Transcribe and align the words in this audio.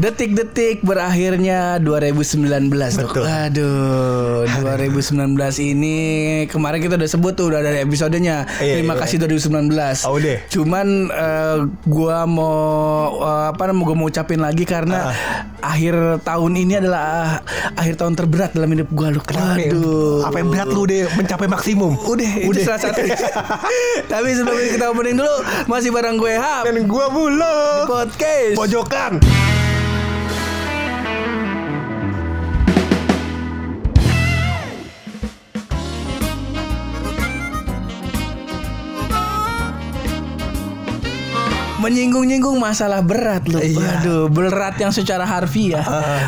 Detik-detik 0.00 0.80
berakhirnya 0.80 1.76
2019 1.76 2.72
Betul. 2.72 3.20
Aduh 3.20 4.48
2019 4.48 5.36
ini 5.60 5.98
Kemarin 6.48 6.80
kita 6.80 6.96
udah 6.96 7.04
sebut 7.04 7.36
tuh 7.36 7.52
Udah 7.52 7.60
dari 7.60 7.84
episodenya 7.84 8.48
Iya, 8.64 8.80
Terima 8.80 8.96
iya. 8.96 9.00
kasih 9.04 9.20
2019 9.28 9.68
Oh, 10.08 10.16
deh. 10.16 10.40
Cuman 10.48 10.86
eh, 11.12 11.58
Gua 11.84 12.24
mau 12.24 12.56
eh, 13.20 13.44
Apa 13.52 13.68
namanya 13.68 13.92
Gua 13.92 13.96
mau 14.00 14.08
ucapin 14.08 14.40
lagi 14.40 14.64
Karena 14.64 15.12
Akhir 15.60 15.92
tahun 16.24 16.52
ini 16.56 16.80
adalah 16.80 17.04
ah, 17.04 17.30
Akhir 17.76 18.00
tahun 18.00 18.16
terberat 18.16 18.56
dalam 18.56 18.72
hidup 18.72 18.88
gua 18.88 19.12
Loh, 19.12 19.20
Aduh 19.20 20.24
Apa 20.24 20.40
yang 20.40 20.48
berat 20.48 20.72
lu 20.72 20.88
deh 20.88 21.12
mencapai 21.12 21.44
maksimum? 21.44 21.92
Udah, 22.00 22.40
itu 22.40 22.48
Udah. 22.48 22.62
salah 22.64 22.80
satu. 22.88 23.04
Tapi 24.12 24.28
sebelum 24.32 24.56
itu 24.56 24.80
kita 24.80 24.86
opening 24.88 25.20
dulu, 25.20 25.36
masih 25.68 25.92
bareng 25.92 26.16
gue 26.16 26.40
Hap 26.40 26.64
Dan 26.64 26.88
gua 26.88 27.12
bulog. 27.12 27.84
podcast. 27.84 28.56
Pojokan. 28.56 29.20
Menyinggung-nyinggung 41.80 42.60
masalah 42.60 43.00
berat 43.00 43.48
loh. 43.48 43.60
Iya. 43.60 44.04
Waduh, 44.04 44.24
berat 44.28 44.76
yang 44.76 44.92
secara 44.92 45.24
harfiah. 45.24 45.82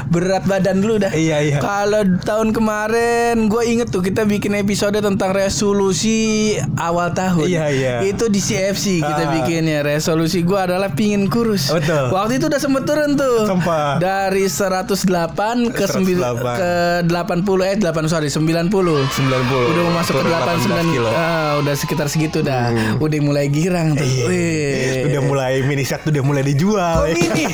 berat 0.09 0.49
badan 0.49 0.81
dulu 0.81 0.97
dah. 1.05 1.13
Iya, 1.13 1.37
iya. 1.45 1.59
Kalau 1.61 2.03
tahun 2.25 2.57
kemarin 2.57 3.47
gue 3.47 3.63
inget 3.69 3.93
tuh 3.93 4.01
kita 4.01 4.25
bikin 4.25 4.57
episode 4.57 4.97
tentang 4.97 5.31
resolusi 5.37 6.57
awal 6.81 7.13
tahun. 7.13 7.47
Iya, 7.49 7.65
iya. 7.69 7.95
Itu 8.03 8.33
di 8.33 8.41
CFC 8.41 9.05
kita 9.05 9.25
bikinnya. 9.41 9.85
Resolusi 9.85 10.41
gue 10.41 10.57
adalah 10.57 10.97
pingin 10.97 11.29
kurus. 11.29 11.69
Betul. 11.69 12.09
Waktu 12.11 12.41
itu 12.41 12.49
udah 12.49 12.61
sempet 12.61 12.83
turun 12.89 13.15
tuh. 13.15 13.45
Sempat. 13.45 14.01
Dari 14.01 14.49
108 14.49 15.77
ke 15.77 15.85
9 15.85 16.17
108. 16.17 16.59
ke 16.59 16.73
80 17.05 17.69
eh 17.69 17.77
8 17.77 18.09
sorry 18.09 18.29
90. 18.33 18.73
90. 18.73 19.73
Udah 19.73 19.83
mau 19.85 19.95
masuk 20.01 20.15
ke 20.17 20.23
Turun 20.25 20.33
89 20.33 20.95
kilo. 20.95 21.11
Hmm. 21.11 21.21
Ah, 21.21 21.53
udah 21.61 21.75
sekitar 21.77 22.07
segitu 22.09 22.41
dah. 22.41 22.73
Udah 23.03 23.19
mulai 23.21 23.47
girang 23.53 23.93
tuh. 23.99 24.07
Iya. 24.07 24.25
Wih. 24.29 25.13
Udah 25.13 25.23
mulai 25.27 25.42
mini 25.67 25.85
set 25.87 26.05
tuh 26.07 26.11
udah 26.15 26.25
mulai 26.25 26.43
dijual. 26.47 27.09
ya. 27.09 27.15
Ini 27.17 27.45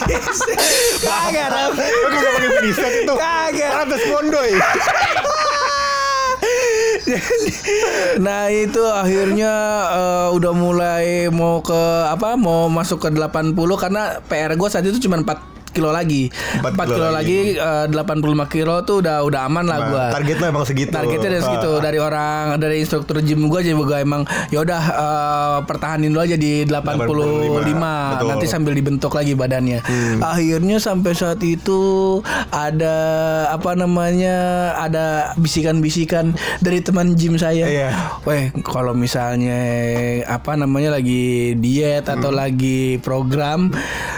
kagak 1.05 1.49
dong. 1.53 1.73
Lu 1.79 2.07
gak 2.13 2.33
pakai 2.37 2.51
mini 2.61 2.73
set 2.75 2.93
itu. 3.05 3.15
Kagak. 3.15 3.71
Atas 3.87 4.03
mondoy. 4.11 4.51
nah 8.27 8.53
itu 8.53 8.83
akhirnya 8.85 9.53
eh, 9.97 10.29
udah 10.37 10.53
mulai 10.53 11.33
mau 11.33 11.65
ke 11.65 11.81
apa 12.05 12.37
mau 12.37 12.69
masuk 12.69 13.01
ke 13.01 13.09
80 13.09 13.57
karena 13.81 14.21
PR 14.29 14.53
gue 14.53 14.69
saat 14.69 14.85
itu 14.85 15.09
cuma 15.09 15.17
4 15.25 15.68
kilo 15.71 15.91
lagi 15.91 16.29
4 16.29 16.65
4 16.69 16.77
kilo, 16.81 16.97
kilo 16.97 17.09
lagi, 17.11 17.39
eh, 17.55 17.85
85 17.87 18.19
kilo 18.47 18.75
tuh 18.83 19.01
udah 19.01 19.23
udah 19.23 19.41
aman 19.45 19.65
lah 19.65 19.79
Nah, 19.79 19.89
gua 19.89 20.05
target 20.11 20.37
lo 20.37 20.47
emang 20.49 20.65
segitu. 20.65 20.91
Targetnya 20.91 21.31
dari 21.31 21.43
segitu 21.43 21.71
Ah. 21.71 21.81
dari 21.81 21.99
orang 21.99 22.43
dari 22.57 22.77
instruktur 22.79 23.17
gym 23.19 23.47
gue 23.47 23.59
aja 23.59 23.71
gue 23.71 23.99
emang 23.99 24.23
ya 24.49 24.59
udah 24.59 24.83
eh, 24.85 25.59
pertahanin 25.65 26.11
dulu 26.11 26.23
aja 26.23 26.35
di 26.35 26.65
85, 26.65 26.99
85, 26.99 27.93
betul. 28.11 28.27
nanti 28.27 28.47
sambil 28.47 28.73
dibentuk 28.73 29.13
lagi 29.13 29.33
badannya. 29.33 29.79
Akhirnya 30.21 30.77
sampai 30.79 31.13
saat 31.13 31.41
itu 31.41 31.81
ada 32.49 32.97
apa 33.49 33.75
namanya 33.75 34.37
ada 34.77 35.07
bisikan-bisikan 35.37 36.33
dari 36.59 36.81
teman 36.81 37.15
gym 37.15 37.37
saya. 37.37 37.65
Iya. 37.65 37.89
Weh, 38.25 38.51
kalau 38.61 38.93
misalnya 38.93 39.59
apa 40.27 40.55
namanya 40.55 40.93
lagi 40.93 41.55
diet 41.55 42.05
atau 42.05 42.29
Hmm. 42.29 42.39
lagi 42.39 42.81
program 42.99 43.71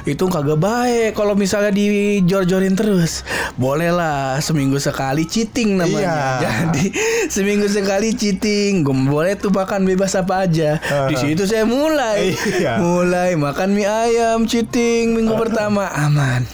itu 0.05 0.25
kagak 0.27 0.57
baik. 0.57 1.11
Kalau 1.13 1.33
misalnya 1.33 1.50
dijor-jorin 1.75 2.79
terus, 2.79 3.27
bolehlah 3.59 4.39
seminggu 4.39 4.79
sekali 4.79 5.27
cheating 5.27 5.75
namanya. 5.75 6.39
Iya. 6.39 6.51
Jadi 6.71 6.87
seminggu 7.27 7.67
sekali 7.67 8.15
cheating, 8.15 8.87
gue 8.87 8.95
boleh 9.11 9.35
tuh 9.35 9.51
makan 9.51 9.83
bebas 9.83 10.15
apa 10.15 10.47
aja. 10.47 10.79
Di 11.11 11.19
situ 11.19 11.43
saya 11.45 11.67
mulai, 11.67 12.31
Iya. 12.61 12.79
mulai 12.79 13.35
makan 13.35 13.75
mie 13.75 13.91
ayam 13.91 14.47
cheating 14.47 15.17
minggu 15.17 15.35
pertama 15.35 15.91
aman. 15.91 16.47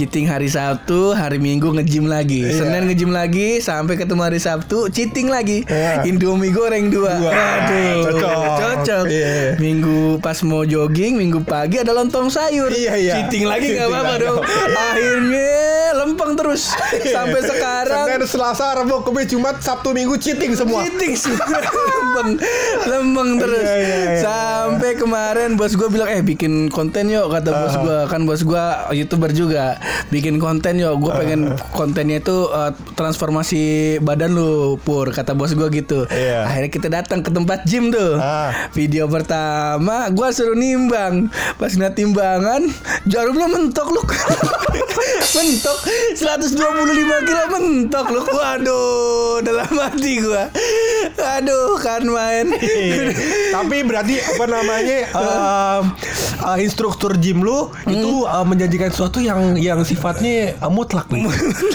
Cheating 0.00 0.24
hari 0.24 0.48
Sabtu, 0.48 1.12
hari 1.12 1.36
Minggu 1.36 1.76
nge-gym 1.76 2.08
lagi. 2.08 2.40
Iya. 2.40 2.56
Senin 2.56 2.88
nge-gym 2.88 3.12
lagi 3.12 3.60
sampai 3.60 4.00
ketemu 4.00 4.24
hari 4.24 4.40
Sabtu 4.40 4.88
cheating 4.88 5.28
lagi. 5.28 5.60
Iya. 5.62 6.08
Indomie 6.08 6.48
goreng 6.48 6.88
dua. 6.88 7.20
Dua. 7.20 7.28
Aduh, 7.28 8.08
Cocok. 8.08 8.56
cocok. 8.64 9.04
Iya. 9.04 9.60
Minggu 9.60 10.16
pas 10.18 10.40
mau 10.40 10.64
jogging, 10.64 11.20
minggu 11.20 11.44
pagi 11.44 11.76
ada 11.76 11.92
lontong 11.92 12.32
sayur. 12.32 12.72
Iya, 12.72 12.96
iya. 12.96 13.14
Cheating 13.20 13.44
lagi 13.44 13.76
nggak 13.76 13.92
apa-apa 13.92 14.14
dong. 14.16 14.40
Akhirnya 14.72 15.52
lempeng 15.92 16.32
terus 16.32 16.72
sampai 17.04 17.40
sekarang. 17.44 18.06
Senin, 18.08 18.24
Selasa, 18.24 18.72
Rabu, 18.72 19.04
Kamis, 19.04 19.28
Jumat, 19.28 19.60
Sabtu, 19.60 19.92
Minggu 19.92 20.16
cheating 20.16 20.56
semua. 20.56 20.80
Cheating 20.80 21.12
semua 21.12 21.44
lempeng 21.60 22.40
lempeng 22.86 23.30
terus 23.36 23.60
Iya, 23.60 23.76
iya, 23.76 23.96
iya. 24.08 24.18
sampai 24.18 24.96
kemarin 24.96 25.54
bos 25.54 25.76
gue 25.76 25.86
bilang 25.86 26.08
eh 26.08 26.24
bikin 26.24 26.66
konten 26.66 27.06
yuk 27.06 27.28
kata 27.28 27.52
bos 27.52 27.68
Ah. 27.70 27.80
gue 27.80 27.98
kan 28.08 28.20
bos 28.24 28.40
gue 28.40 28.64
youtuber 28.92 29.28
juga 29.30 29.76
bikin 30.08 30.42
konten 30.42 30.80
yuk 30.80 30.98
gue 31.00 31.12
pengen 31.12 31.54
kontennya 31.78 32.22
itu 32.22 32.48
eh, 32.50 32.72
transformasi 32.94 33.62
badan 34.02 34.34
lu 34.34 34.76
pur. 34.80 35.10
Kata 35.10 35.36
bos 35.36 35.52
gue 35.54 35.68
gitu. 35.72 36.06
Iya. 36.10 36.46
akhirnya 36.46 36.70
kita 36.70 36.88
datang 36.88 37.20
ke 37.22 37.30
tempat 37.30 37.64
gym 37.66 37.92
tuh. 37.92 38.18
Ah. 38.20 38.52
video 38.74 39.06
pertama 39.06 40.08
gue 40.10 40.28
suruh 40.32 40.56
nimbang. 40.56 41.28
Pas 41.56 41.72
ngeliat 41.72 41.94
timbangan 41.94 42.62
jarumnya 43.06 43.46
mentok 43.50 43.88
lu. 43.92 44.02
Mentok. 45.30 45.78
125 46.18 47.26
kilo 47.28 47.44
mentok 47.54 48.06
lu. 48.10 48.20
Waduh 48.26 49.40
dalam 49.40 49.70
hati 49.70 50.12
gue 50.20 50.42
aduh 51.20 51.76
kan 51.80 52.02
main. 52.04 52.46
Tapi 53.50 53.76
berarti 53.84 54.14
apa 54.20 54.44
namanya 54.48 54.98
um, 55.20 55.82
uh, 56.44 56.58
instruktur 56.60 57.16
gym 57.16 57.44
lu 57.44 57.70
itu 57.88 58.24
uh, 58.26 58.44
menjanjikan 58.44 58.90
sesuatu 58.92 59.22
yang 59.22 59.56
yang 59.56 59.79
sifatnya 59.84 60.56
uh, 60.60 60.72
mutlak 60.72 61.06
nih. 61.12 61.24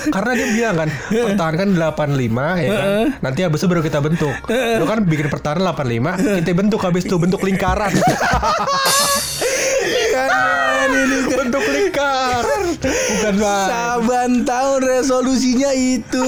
Karena 0.10 0.32
dia 0.34 0.48
bilang 0.52 0.76
kan 0.86 0.90
pertahankan 1.10 1.68
85 1.76 2.64
ya 2.64 2.70
kan. 2.72 2.88
Nanti 3.22 3.40
habis 3.44 3.60
itu 3.62 3.68
baru 3.68 3.82
kita 3.84 4.00
bentuk. 4.02 4.34
Lu 4.52 4.86
kan 4.86 5.00
bikin 5.06 5.28
pertahanan 5.30 5.74
85, 5.76 6.42
kita 6.44 6.52
bentuk 6.54 6.82
habis 6.82 7.04
itu 7.06 7.16
bentuk 7.18 7.42
lingkaran. 7.44 7.94
bentuk 11.46 11.64
lingkaran. 11.72 12.64
Bukan 12.82 13.34
Bang. 13.40 13.68
Saban 13.70 14.32
tahun 14.44 14.80
resolusinya 14.84 15.72
itu 15.76 16.26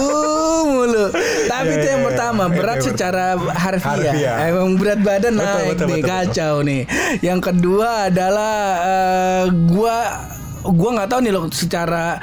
mulu. 0.67 1.11
Tapi 1.47 1.67
Iya, 1.67 1.77
itu 1.81 1.87
yang 1.89 2.01
iya, 2.01 2.07
pertama 2.07 2.43
iya. 2.47 2.53
berat 2.53 2.77
Iya, 2.77 2.83
iya. 2.83 2.87
secara 2.93 3.25
harfiah. 3.51 4.13
Harfiah. 4.13 4.35
Emang 4.47 4.69
berat 4.79 4.99
badan 5.01 5.33
Betul, 5.35 5.47
naik 5.47 5.69
betul, 5.73 5.87
nih 5.87 6.01
betul, 6.01 6.09
kacau 6.11 6.53
nih. 6.63 6.81
Yang 7.19 7.39
kedua 7.51 7.89
adalah 8.07 8.55
eh, 8.85 9.45
gua 9.67 9.97
gua 10.63 10.89
nggak 10.97 11.09
tahu 11.09 11.19
nih 11.25 11.33
loh 11.33 11.45
secara 11.49 12.17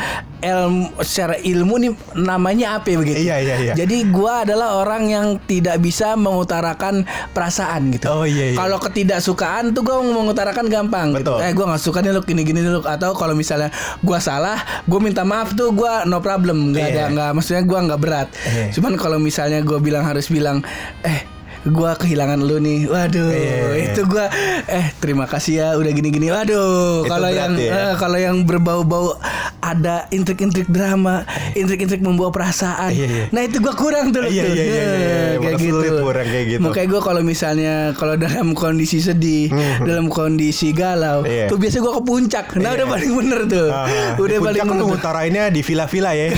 ilmu 0.45 1.01
secara 1.01 1.41
ilmu 1.41 1.75
nih 1.81 1.91
namanya 2.21 2.77
apa 2.77 2.93
ya 2.93 2.97
begitu. 3.01 3.19
Iya, 3.25 3.37
iya, 3.41 3.55
iya. 3.65 3.75
Jadi 3.75 4.13
gua 4.13 4.45
adalah 4.45 4.77
orang 4.77 5.09
yang 5.09 5.27
tidak 5.49 5.81
bisa 5.81 6.13
mengutarakan 6.15 7.09
perasaan 7.33 7.89
gitu. 7.97 8.13
Oh, 8.13 8.29
iya, 8.29 8.53
iya. 8.53 8.57
Kalau 8.57 8.77
ketidaksukaan 8.77 9.73
tuh 9.73 9.81
gua 9.81 10.05
mengutarakan 10.05 10.69
gampang 10.69 11.17
gitu. 11.17 11.37
Betul. 11.37 11.39
Eh 11.45 11.53
gua 11.57 11.67
nggak 11.73 11.83
suka 11.83 11.99
nih 12.05 12.13
lu 12.13 12.21
gini-gini 12.21 12.61
lu 12.61 12.85
atau 12.85 13.17
kalau 13.17 13.33
misalnya 13.33 13.73
gua 14.05 14.21
salah, 14.21 14.61
gua 14.85 15.01
minta 15.01 15.25
maaf 15.25 15.57
tuh 15.57 15.73
gua 15.73 16.05
no 16.05 16.21
problem, 16.21 16.77
nggak 16.77 16.87
ada 16.93 17.03
Iya. 17.09 17.13
nggak 17.13 17.31
maksudnya 17.35 17.63
gua 17.65 17.79
nggak 17.89 18.01
berat. 18.01 18.29
Iya. 18.45 18.67
Cuman 18.77 19.01
kalau 19.01 19.17
misalnya 19.17 19.65
gua 19.65 19.81
bilang 19.81 20.05
harus 20.05 20.29
bilang 20.29 20.61
eh 21.03 21.34
gua 21.67 21.95
kehilangan 21.95 22.39
lu 22.39 22.59
nih. 22.59 22.85
Waduh, 22.85 23.29
Iya, 23.29 23.57
iya. 23.73 23.85
itu 23.89 24.05
gua 24.05 24.29
eh 24.67 24.93
terima 24.97 25.25
kasih 25.25 25.53
ya 25.55 25.69
udah 25.75 25.91
gini-gini. 25.91 26.29
Waduh, 26.29 27.05
kalau 27.05 27.29
yang 27.29 27.57
ya. 27.57 27.73
eh, 27.73 27.93
kalau 27.97 28.17
yang 28.17 28.43
berbau-bau 28.43 29.17
ada 29.59 30.05
intrik-intrik 30.11 30.69
drama, 30.69 31.25
intrik-intrik 31.53 31.99
membawa 31.99 32.29
perasaan. 32.29 32.93
Iya, 32.93 33.07
iya. 33.07 33.25
Nah, 33.31 33.43
itu 33.43 33.59
gua 33.59 33.73
kurang 33.73 34.11
tuh. 34.11 34.25
Iya, 34.25 34.45
iya, 34.45 34.65
iya, 34.65 34.85
iya, 34.95 35.19
kayak 35.39 35.57
gitu. 35.59 35.89
kurang 36.01 36.27
kayak 36.27 36.47
gitu. 36.47 36.61
Makanya 36.61 36.87
gue 36.87 37.01
kalau 37.01 37.23
misalnya 37.23 37.75
kalau 37.95 38.15
dalam 38.15 38.53
kondisi 38.53 39.01
sedih, 39.01 39.49
dalam 39.81 40.09
kondisi 40.09 40.71
galau. 40.71 41.25
Iya. 41.25 41.49
tuh 41.49 41.57
biasa 41.57 41.81
gue 41.81 41.93
ke 41.93 42.03
puncak. 42.03 42.45
Nah, 42.57 42.73
udah 42.73 42.87
paling 42.87 43.13
bener 43.15 43.41
tuh. 43.47 43.69
Ah, 43.69 43.89
udah 44.15 44.37
di 44.37 44.43
paling 44.43 44.61
puncak 44.61 44.67
bener. 44.67 44.81
tuh. 44.81 44.89
ngutarainnya 44.91 45.45
di 45.49 45.61
villa-villa 45.61 46.11
ya. 46.13 46.29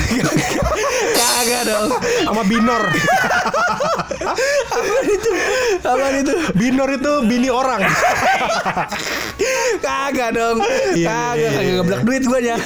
Kagak 1.19 1.63
dong. 1.65 1.89
Sama 2.25 2.43
binor. 2.45 2.83
Apaan 4.69 5.07
itu? 5.07 5.31
Apaan 5.81 6.15
itu? 6.19 6.33
binor 6.55 6.89
itu 6.91 7.13
bini 7.25 7.49
orang. 7.49 7.81
Kagak 9.79 10.31
dong. 10.33 10.57
Iya, 10.95 11.07
Kagak, 11.07 11.35
iya, 11.37 11.49
kagak 11.51 11.63
iya. 11.63 11.75
ngeblak 11.77 12.01
duit 12.03 12.23
gua 12.25 12.41
nya. 12.41 12.57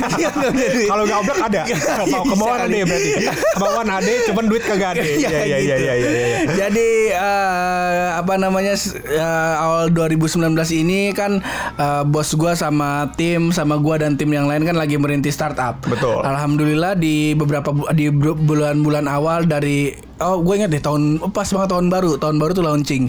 Kalau 0.87 1.05
gablek 1.05 1.39
ada. 1.41 1.61
Mau 2.07 2.23
kemauan 2.25 2.59
ada 2.61 2.73
ya 2.73 2.85
berarti. 2.85 3.11
Kemauan 3.53 3.89
ada, 3.89 4.11
cuman 4.27 4.45
duit 4.47 4.63
kagak 4.63 4.91
ada. 4.95 5.03
Iya, 5.03 5.29
Iya 5.31 5.57
iya 5.59 5.77
iya 5.77 5.93
gitu. 5.97 6.11
iya. 6.11 6.39
Jadi 6.57 6.89
eh, 7.11 8.09
apa 8.15 8.35
namanya 8.37 8.75
eh, 9.03 9.55
awal 9.57 9.91
2019 9.91 10.39
ini 10.77 11.11
kan 11.11 11.43
eh, 11.75 12.03
bos 12.05 12.33
gua 12.33 12.55
sama 12.55 13.11
tim 13.15 13.51
sama 13.51 13.77
gua 13.77 13.99
dan 13.99 14.15
tim 14.15 14.31
yang 14.31 14.47
lain 14.47 14.63
kan 14.63 14.77
lagi 14.77 14.97
merintis 14.97 15.35
startup. 15.35 15.83
Betul. 15.83 16.23
Alhamdulillah 16.23 16.95
di 16.95 17.35
beberapa 17.35 17.69
di 17.91 18.09
bu- 18.09 18.39
bulan-bulan 18.39 19.07
awal 19.07 19.45
dari 19.45 19.93
oh 20.21 20.45
gue 20.45 20.55
ingat 20.61 20.71
deh 20.71 20.83
tahun 20.83 21.19
pas 21.33 21.49
banget 21.49 21.69
tahun 21.73 21.87
baru. 21.89 22.11
Tahun 22.21 22.37
baru 22.37 22.53
tuh 22.53 22.65
launching. 22.65 23.09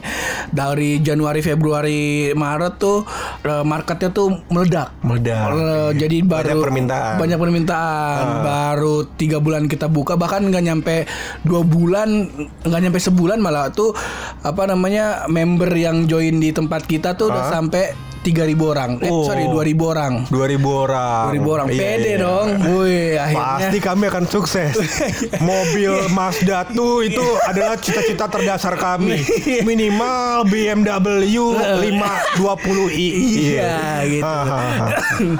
Dari 0.51 0.99
Januari 0.99 1.39
Februari 1.39 2.31
Maret 2.31 2.73
tuh 2.79 3.03
eh, 3.43 3.63
marketnya 3.63 4.09
tuh 4.11 4.41
meledak. 4.49 4.95
Meledak. 5.03 5.47
Eh, 5.51 5.91
jadi 5.99 6.17
baru 6.23 6.47
Banyak 6.57 6.65
permintaan. 6.65 7.13
banyak 7.19 7.37
permintaan. 7.39 8.25
Baru 8.43 8.95
tiga 9.15 9.37
bulan 9.37 9.67
kita 9.67 9.87
buka 9.87 10.15
bahkan 10.15 10.43
nggak 10.47 10.63
nyampe 10.63 10.95
dua 11.43 11.61
bulan 11.61 12.27
nggak 12.63 12.81
nyampe 12.81 12.99
sebulan 12.99 13.37
malah 13.39 13.69
tuh 13.71 13.93
apa 14.41 14.65
namanya 14.65 15.27
member 15.27 15.69
yang 15.75 16.07
join 16.07 16.39
di 16.39 16.49
tempat 16.51 16.87
kita 16.87 17.13
tuh 17.15 17.29
udah 17.29 17.51
sampai 17.51 18.10
3000 18.21 18.37
orang 18.63 18.89
eh 18.97 19.09
Oh. 19.09 19.23
sorry 19.23 19.45
2000 19.45 19.81
orang 19.83 20.13
2000 20.25 20.61
orang. 20.63 21.23
2000 21.33 21.41
orang 21.51 21.67
Iya, 21.67 21.79
pede 21.79 22.05
iya. 22.07 22.17
dong 22.17 22.47
wih 22.71 23.11
akhirnya 23.15 23.49
Pasti 23.51 23.77
kami 23.79 24.03
akan 24.07 24.23
sukses. 24.25 24.73
Mobil 25.43 25.91
Mazda 26.09 26.59
tuh 26.67 27.01
itu 27.01 27.19
adalah 27.41 27.75
cita-cita 27.75 28.25
terdasar 28.25 28.75
kami. 28.75 29.17
Minimal 29.67 30.45
BMW 30.45 31.37
520i. 31.81 33.09
Iya, 33.51 33.75
gitu. 34.07 34.23
Hahaha. 34.23 34.87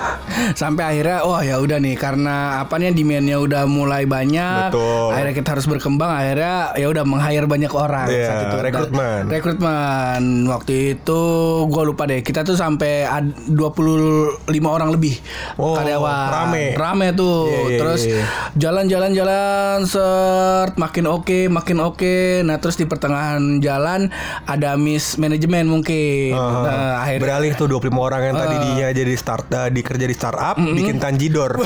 sampai 0.53 0.83
akhirnya 0.87 1.21
oh 1.21 1.37
ya 1.39 1.57
udah 1.57 1.77
nih 1.77 1.95
karena 1.95 2.35
apa 2.59 2.75
nih 2.75 2.91
demandnya 2.91 3.37
udah 3.37 3.63
mulai 3.65 4.03
banyak 4.05 4.69
Betul. 4.69 5.11
akhirnya 5.11 5.33
kita 5.33 5.49
harus 5.51 5.65
berkembang 5.65 6.09
akhirnya 6.09 6.55
ya 6.73 6.87
udah 6.87 7.03
meng-hire 7.03 7.45
banyak 7.45 7.71
orang 7.71 8.07
Iya, 8.09 8.29
itu. 8.43 8.57
rekrutmen. 8.59 9.21
rekrutmen 9.27 10.21
waktu 10.47 10.73
itu 10.97 11.21
gue 11.63 11.83
lupa 11.83 12.03
deh 12.03 12.19
kita 12.19 12.41
tuh 12.41 12.55
sampai 12.71 13.03
ad- 13.03 13.35
25 13.45 14.39
orang 14.65 14.89
lebih 14.89 15.19
Oh, 15.55 15.75
karyawan. 15.75 16.27
rame. 16.31 16.65
rame 16.73 17.07
tuh. 17.11 17.45
Iya, 17.45 17.59
iya, 17.61 17.77
terus 17.77 18.01
iya. 18.03 18.23
jalan-jalan 18.55 19.11
jalan 19.11 19.77
sert 19.83 20.73
makin 20.75 21.05
oke 21.05 21.39
makin 21.47 21.77
oke. 21.79 22.15
Nah 22.41 22.57
terus 22.57 22.75
di 22.75 22.85
pertengahan 22.85 23.41
jalan 23.59 24.07
ada 24.45 24.75
miss 24.75 25.15
manajemen 25.15 25.67
mungkin. 25.67 26.31
Ah, 26.31 26.63
nah, 26.63 26.93
akhirnya 27.01 27.21
beralih 27.21 27.51
tuh 27.53 27.67
25 27.67 27.91
orang 27.99 28.21
yang 28.23 28.35
tadi 28.37 28.55
dia 28.71 28.87
jadi 28.93 29.13
start 29.13 29.45
eh, 29.49 29.69
di 29.69 29.81
kerja 29.81 30.05
di 30.05 30.15
startup 30.15 30.55
bikin 30.57 30.97
tanjidor. 30.97 31.59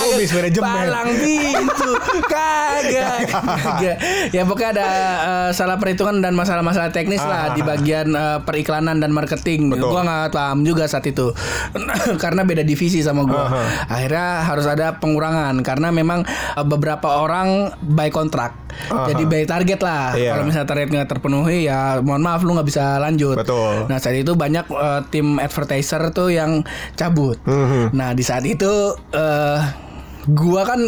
Lu 0.00 0.08
bis 0.16 0.30
manajemen. 0.30 0.70
Palang 0.86 1.08
pintu. 1.16 1.90
Kagak. 2.24 3.18
Kagak. 3.28 3.96
Ya 4.30 4.42
pokoknya 4.44 4.70
ada 4.72 4.86
eh, 5.20 5.50
Salah 5.52 5.76
perhitungan 5.76 6.20
dan 6.20 6.32
masalah-masalah 6.32 6.90
teknis 6.90 7.20
lah 7.20 7.38
Ah. 7.40 7.46
Di 7.52 7.62
bagian 7.62 8.12
eh, 8.12 8.38
periklanan 8.40 8.98
dan 8.98 9.10
marketing 9.10 9.39
Betul. 9.42 9.88
Gua 9.88 10.00
nggak 10.00 10.30
paham 10.30 10.62
juga 10.62 10.84
saat 10.84 11.04
itu 11.04 11.32
Karena 12.22 12.42
beda 12.42 12.60
divisi 12.60 13.00
sama 13.00 13.22
gua 13.22 13.44
Aha. 13.44 13.62
Akhirnya 13.88 14.26
harus 14.42 14.64
ada 14.64 14.96
pengurangan 14.96 15.56
Karena 15.60 15.88
memang 15.90 16.22
eh, 16.26 16.62
beberapa 16.62 17.18
orang 17.18 17.72
By 17.80 18.08
kontrak 18.08 18.54
Aha. 18.86 19.08
Jadi 19.08 19.22
by 19.24 19.44
target 19.44 19.80
lah 19.80 20.12
Iya. 20.12 20.30
Kalau 20.32 20.44
misalnya 20.44 20.68
target 20.68 20.88
nggak 20.90 21.08
terpenuhi 21.08 21.64
Ya 21.64 21.98
mohon 21.98 22.20
maaf 22.20 22.40
lu 22.40 22.52
nggak 22.52 22.66
bisa 22.66 22.98
lanjut 22.98 23.36
Betul. 23.36 23.86
Nah 23.86 23.96
saat 23.96 24.14
itu 24.14 24.32
banyak 24.32 24.66
eh, 24.66 25.00
tim 25.08 25.36
advertiser 25.36 25.80
tuh 26.10 26.28
yang 26.28 26.62
cabut. 26.94 27.40
Mhm. 27.42 27.92
Nah 27.92 28.10
di 28.10 28.22
saat 28.22 28.42
itu 28.42 28.70
eh 29.10 29.60
gua 30.26 30.62
kan 30.62 30.80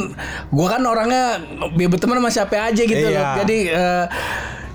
gua 0.49 0.69
kan 0.71 0.83
orangnya 0.83 1.41
ya 1.73 1.89
berteman 1.89 2.21
sama 2.21 2.29
siapa 2.29 2.69
aja 2.69 2.83
gitu 2.83 2.95
Iya. 3.03 3.17
loh. 3.17 3.27
Jadi 3.41 3.59
eh, 3.67 4.05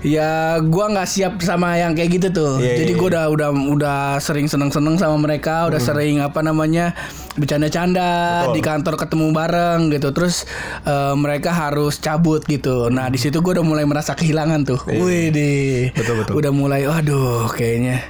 ya 0.04 0.62
gua 0.62 0.94
nggak 0.94 1.08
siap 1.08 1.34
sama 1.42 1.74
yang 1.78 1.94
kayak 1.94 2.20
gitu 2.20 2.28
tuh. 2.30 2.52
Iya, 2.62 2.84
Jadi 2.84 2.92
iya, 2.94 3.00
gua 3.00 3.08
udah 3.10 3.24
udah 3.30 3.48
udah 3.74 3.98
sering 4.22 4.46
seneng-seneng 4.46 4.98
sama 4.98 5.16
mereka, 5.18 5.66
udah 5.66 5.80
sering 5.82 6.22
apa 6.22 6.38
namanya 6.42 6.94
bercanda-canda 7.38 8.46
di 8.54 8.60
kantor 8.62 8.94
ketemu 8.98 9.34
bareng 9.34 9.80
gitu. 9.94 10.14
Terus 10.14 10.46
eh, 10.86 11.14
mereka 11.18 11.50
harus 11.50 11.98
cabut 11.98 12.42
gitu. 12.46 12.90
Nah 12.90 13.10
di 13.10 13.18
situ 13.18 13.42
gua 13.42 13.58
udah 13.58 13.66
mulai 13.66 13.84
merasa 13.86 14.14
kehilangan 14.14 14.66
tuh. 14.66 14.80
Iya. 14.86 15.00
Wih 15.02 15.26
deh. 15.34 15.78
Betul, 15.94 16.14
betul. 16.22 16.32
Udah 16.38 16.52
mulai, 16.54 16.86
waduh 16.86 17.50
kayaknya 17.50 18.02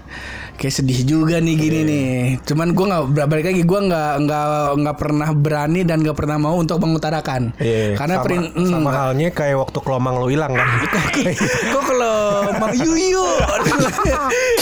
kayak 0.59 0.75
sedih 0.75 1.01
juga 1.03 1.39
nih 1.39 1.47
Iya, 1.49 1.63
gini 1.63 1.81
nih. 1.85 2.11
Cuman 2.43 2.69
gua 2.73 2.87
nggak 3.07 3.27
balik 3.27 3.47
lagi 3.47 3.63
gua 3.63 3.81
nggak 3.81 4.13
nggak 4.21 4.47
nggak 4.77 4.97
pernah 4.97 5.29
berani 5.31 5.81
dan 5.83 6.03
nggak 6.03 6.15
pernah 6.15 6.37
mau 6.37 6.55
untuk 6.55 6.77
mengutarakan. 6.79 7.55
Iya, 7.57 7.95
Karena 7.95 8.15
sama, 8.17 8.25
prin- 8.25 8.51
hmm, 8.51 8.69
sama 8.69 8.91
halnya 8.91 9.29
kayak 9.31 9.57
waktu 9.57 9.79
kelomang 9.79 10.15
lo 10.17 10.27
hilang 10.27 10.53
kan. 10.53 10.69
Kok 11.71 11.83
kalau 11.85 12.17
Mang 12.53 12.75
Yuyu 12.75 13.23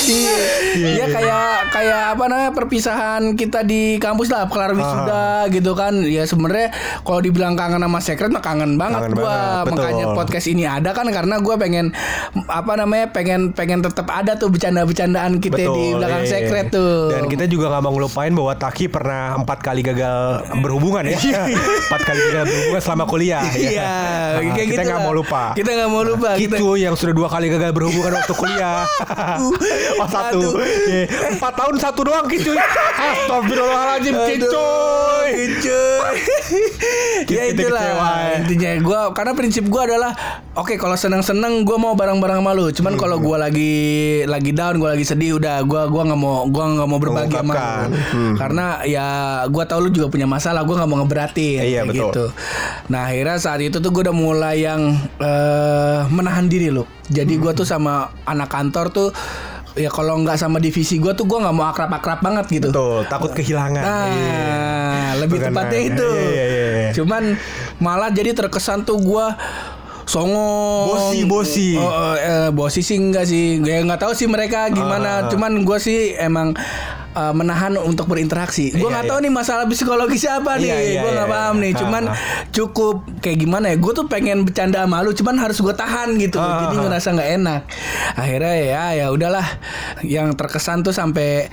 Iya. 0.07 0.37
Ya 0.77 1.07
kayak 1.09 1.45
kayak 1.71 2.03
apa 2.13 2.25
namanya 2.27 2.53
perpisahan 2.53 3.35
kita 3.35 3.63
di 3.63 3.97
kampus 3.97 4.29
lah 4.29 4.47
kelar 4.47 4.73
wisuda 4.73 5.27
gitu 5.51 5.73
kan. 5.73 6.05
Ya 6.05 6.25
sebenarnya 6.25 6.71
kalau 7.03 7.19
dibilang 7.19 7.57
kangen 7.57 7.81
sama 7.81 7.99
secret 7.99 8.29
mah 8.29 8.41
kangen 8.41 8.77
banget 8.77 9.01
Kangen 9.03 9.15
gua. 9.15 9.25
banget, 9.25 9.65
betul. 9.65 9.73
makanya 9.75 10.07
podcast 10.13 10.47
ini 10.47 10.65
ada 10.65 10.91
kan 10.93 11.09
karena 11.09 11.41
gua 11.41 11.57
pengen 11.57 11.97
apa 12.47 12.73
namanya 12.75 13.09
pengen 13.11 13.51
pengen 13.51 13.81
tetap 13.81 14.07
ada 14.07 14.37
tuh 14.37 14.49
bercanda-bercandaan 14.49 15.39
kita 15.39 15.57
di 15.59 15.86
belakang 15.93 16.23
iya. 16.23 16.31
secret 16.33 16.67
tuh 16.69 16.95
Dan 17.09 17.25
kita 17.27 17.45
juga 17.45 17.69
nggak 17.69 17.83
mau 17.83 17.93
ngelupain 17.93 18.33
bahwa 18.33 18.53
Taki 18.53 18.87
pernah 18.87 19.23
empat 19.37 19.59
kali 19.61 19.81
gagal 19.81 20.17
berhubungan 20.59 21.05
ya. 21.05 21.19
empat 21.87 22.01
kali 22.03 22.21
gagal 22.25 22.45
berhubungan 22.45 22.81
selama 22.81 23.05
kuliah. 23.05 23.43
ya. 23.47 23.55
Iya, 23.57 23.93
Nah, 24.37 24.53
kita 24.57 24.63
gitu 24.67 24.83
nggak 24.85 25.01
mau 25.01 25.13
lupa. 25.13 25.43
Kita 25.53 25.71
nggak 25.73 25.89
mau 25.89 26.03
lupa. 26.03 26.31
Kita- 26.35 26.57
Itu 26.57 26.69
yang 26.75 26.95
sudah 26.95 27.13
dua 27.13 27.29
kali 27.29 27.47
gagal 27.49 27.71
berhubungan 27.71 28.13
waktu 28.15 28.33
kuliah. 28.33 28.83
oh 29.97 30.09
satu. 30.09 30.41
Iya. 30.87 31.05
Empat 31.31 31.53
tahun 31.55 31.75
satu 31.77 32.01
doang 32.03 32.27
kicuy. 32.27 32.57
Astagfirullahaladzim 32.97 34.15
Aduh, 34.15 34.27
kicuy. 34.29 35.29
Kicuy. 35.29 36.17
ya 37.27 37.43
Kita 37.47 37.61
itulah 37.61 37.83
ya. 37.83 38.39
intinya 38.39 38.71
gua 38.81 39.01
karena 39.11 39.33
prinsip 39.33 39.67
gua 39.67 39.85
adalah 39.85 40.13
oke 40.55 40.75
kalau 40.77 40.95
seneng-seneng 40.95 41.63
gua 41.63 41.77
mau 41.77 41.93
bareng-bareng 41.93 42.39
sama 42.39 42.53
lu. 42.53 42.71
Cuman 42.71 42.95
Hmm. 42.95 43.01
kalau 43.01 43.17
gua 43.19 43.37
lagi 43.41 43.75
lagi 44.25 44.51
down, 44.51 44.79
gua 44.79 44.95
lagi 44.95 45.05
sedih 45.05 45.37
udah 45.37 45.61
gua 45.77 45.85
gua 45.87 46.03
nggak 46.09 46.17
mau 46.19 46.49
gua 46.49 46.65
nggak 46.73 46.89
mau 46.89 46.97
berbagi 46.97 47.37
sama 47.37 47.53
lu. 47.53 47.61
Hmm. 47.93 48.35
Karena 48.35 48.65
ya 48.83 49.07
gua 49.47 49.65
tahu 49.65 49.79
lu 49.85 49.91
juga 49.93 50.09
punya 50.09 50.25
masalah, 50.25 50.65
gua 50.65 50.81
nggak 50.81 50.89
mau 50.89 50.99
ngeberatin 50.99 51.61
Iya, 51.61 51.85
kayak 51.85 51.85
betul. 51.87 52.01
gitu. 52.09 52.25
Nah, 52.89 53.01
akhirnya 53.07 53.37
saat 53.37 53.61
itu 53.61 53.77
tuh 53.77 53.91
gua 53.91 54.03
udah 54.03 54.17
mulai 54.17 54.57
yang 54.63 54.81
eh, 55.21 56.01
menahan 56.09 56.49
diri 56.49 56.73
lu. 56.73 56.89
Jadi 57.07 57.37
gua 57.37 57.53
tuh 57.53 57.63
sama 57.63 58.09
anak 58.25 58.49
kantor 58.49 58.89
tuh 58.89 59.09
ya 59.77 59.93
kalau 59.93 60.17
nggak 60.17 60.41
sama 60.41 60.57
divisi 60.57 60.97
gua 60.97 61.13
tuh 61.13 61.29
gua 61.29 61.45
nggak 61.45 61.53
mau 61.55 61.69
akrab-akrab 61.69 62.19
banget 62.19 62.47
gitu. 62.51 62.69
Betul, 62.73 63.05
takut 63.07 63.31
kehilangan. 63.31 63.83
Nah, 63.83 64.07
Iya. 64.09 64.61
lebih 65.21 65.37
Bukan 65.39 65.53
tepatnya 65.53 65.77
main. 65.79 65.91
itu. 65.93 66.09
Iya, 66.11 66.25
iya, 66.47 66.67
iya. 66.73 66.91
Cuman 66.93 67.23
malah 67.77 68.09
jadi 68.09 68.33
terkesan 68.33 68.83
tuh 68.83 68.97
gua 68.97 69.37
songong 70.07 70.87
Bosi, 70.87 71.19
bosi. 71.27 71.69
oh, 71.75 72.15
eh, 72.15 72.49
bosi 72.49 72.79
sih 72.79 72.95
enggak 72.95 73.27
sih 73.27 73.59
ya 73.59 73.83
nggak 73.83 73.99
tahu 73.99 74.15
sih 74.15 74.27
mereka 74.27 74.71
gimana 74.71 75.07
Ah. 75.19 75.29
cuman 75.29 75.61
gua 75.61 75.77
sih 75.77 76.15
emang 76.15 76.55
eh, 77.13 77.33
menahan 77.33 77.75
untuk 77.77 78.07
berinteraksi 78.07 78.71
gua 78.73 78.87
Iya, 78.87 78.91
nggak 78.93 79.05
iya. 79.05 79.11
tahu 79.11 79.19
nih 79.21 79.33
masalah 79.35 79.65
psikologis 79.67 80.23
apa 80.25 80.57
nih 80.57 80.69
Iya, 80.69 80.79
iya, 80.79 81.01
gua 81.01 81.11
nggak 81.13 81.27
iya, 81.27 81.35
paham 81.35 81.55
iya. 81.55 81.63
nih 81.67 81.73
cuman 81.75 82.03
ah. 82.07 82.15
cukup 82.49 82.97
kayak 83.19 83.39
gimana 83.41 83.67
ya 83.69 83.77
gue 83.77 83.93
tuh 83.93 84.07
pengen 84.07 84.39
bercanda 84.43 84.87
malu 84.87 85.11
cuman 85.11 85.37
harus 85.37 85.59
gue 85.59 85.75
tahan 85.75 86.15
gitu 86.17 86.39
Ah, 86.39 86.65
jadi 86.65 86.77
ngerasa 86.79 87.09
nggak 87.11 87.31
enak 87.37 87.63
akhirnya 88.15 88.55
ya 88.57 88.85
ya 88.95 89.07
udahlah 89.11 89.47
yang 90.01 90.31
terkesan 90.33 90.81
tuh 90.81 90.95
sampai 90.95 91.51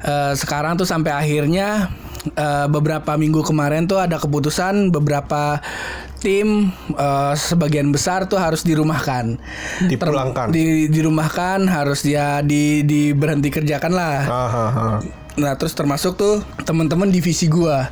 eh, 0.00 0.32
sekarang 0.32 0.74
tuh 0.74 0.88
sampai 0.88 1.12
akhirnya 1.12 1.92
eh, 2.26 2.66
beberapa 2.68 3.16
minggu 3.16 3.40
kemarin 3.42 3.84
tuh 3.84 3.98
ada 3.98 4.16
keputusan 4.16 4.92
beberapa 4.92 5.60
tim 6.20 6.68
eh, 6.92 7.32
sebagian 7.34 7.88
besar 7.88 8.28
tuh 8.28 8.36
harus 8.36 8.60
dirumahkan 8.62 9.40
Dipulangkan. 9.88 10.48
Ter- 10.48 10.54
di 10.54 10.64
dirumahkan 10.88 11.64
harus 11.66 12.04
dia 12.04 12.44
di 12.44 12.84
di 12.84 13.16
berhenti 13.16 13.48
kerjakan 13.48 13.92
lah 13.92 14.18
Ah, 14.28 14.48
ah, 14.48 14.70
ah. 14.70 14.98
Nah 15.40 15.56
terus 15.56 15.72
termasuk 15.72 16.20
tuh 16.20 16.44
teman-teman 16.68 17.08
divisi 17.08 17.48
gua. 17.48 17.88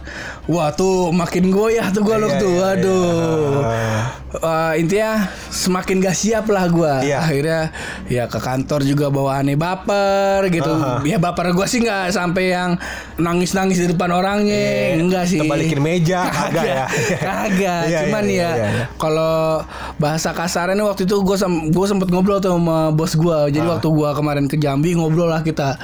Wah 0.49 0.73
tuh 0.73 1.13
makin 1.13 1.49
goyah 1.49 1.89
tuh 1.89 2.01
gua 2.01 2.17
Iya, 2.17 2.23
loh 2.23 2.31
tuh. 2.35 2.49
iya, 2.51 2.61
Waduh. 2.65 3.61
iya. 3.61 4.01
Eh, 4.31 4.73
intinya 4.79 5.13
semakin 5.47 6.01
gak 6.01 6.13
siap 6.15 6.45
lah 6.47 6.65
gua. 6.67 7.01
Iya. 7.01 7.21
Akhirnya 7.21 7.61
ya 8.07 8.25
ke 8.27 8.39
kantor 8.39 8.81
juga 8.83 9.09
bawa 9.09 9.39
aneh 9.39 9.55
baper 9.55 10.49
gitu. 10.49 10.69
Aha. 10.71 11.05
Ya 11.05 11.17
baper 11.17 11.53
gua 11.53 11.65
sih 11.65 11.79
nggak 11.79 12.11
sampai 12.11 12.51
yang 12.51 12.81
nangis-nangis 13.17 13.77
di 13.79 13.89
depan 13.89 14.09
orangnya. 14.09 14.57
Iya, 14.57 14.97
Enggak 14.99 15.25
sih. 15.27 15.37
terbalikin 15.39 15.79
meja, 15.79 16.25
kagak 16.49 16.65
ya. 16.65 16.85
Kagak. 17.15 17.83
Iya, 17.85 17.99
Cuman 18.03 18.25
iya, 18.25 18.33
ya 18.33 18.51
iya, 18.51 18.69
iya. 18.71 18.85
kalau 18.95 19.61
bahasa 19.97 20.33
kasarnya 20.33 20.81
waktu 20.81 21.05
itu 21.05 21.17
gue 21.19 21.37
sem 21.37 21.53
gue 21.69 21.87
sempet 21.87 22.09
ngobrol 22.09 22.39
tuh 22.39 22.55
sama 22.55 22.89
bos 22.91 23.13
gue 23.13 23.39
jadi 23.51 23.65
Ah. 23.65 23.77
waktu 23.77 23.89
gue 23.91 24.11
kemarin 24.13 24.47
ke 24.47 24.57
Jambi 24.57 24.95
ngobrol 24.95 25.29
lah 25.29 25.43
kita 25.43 25.77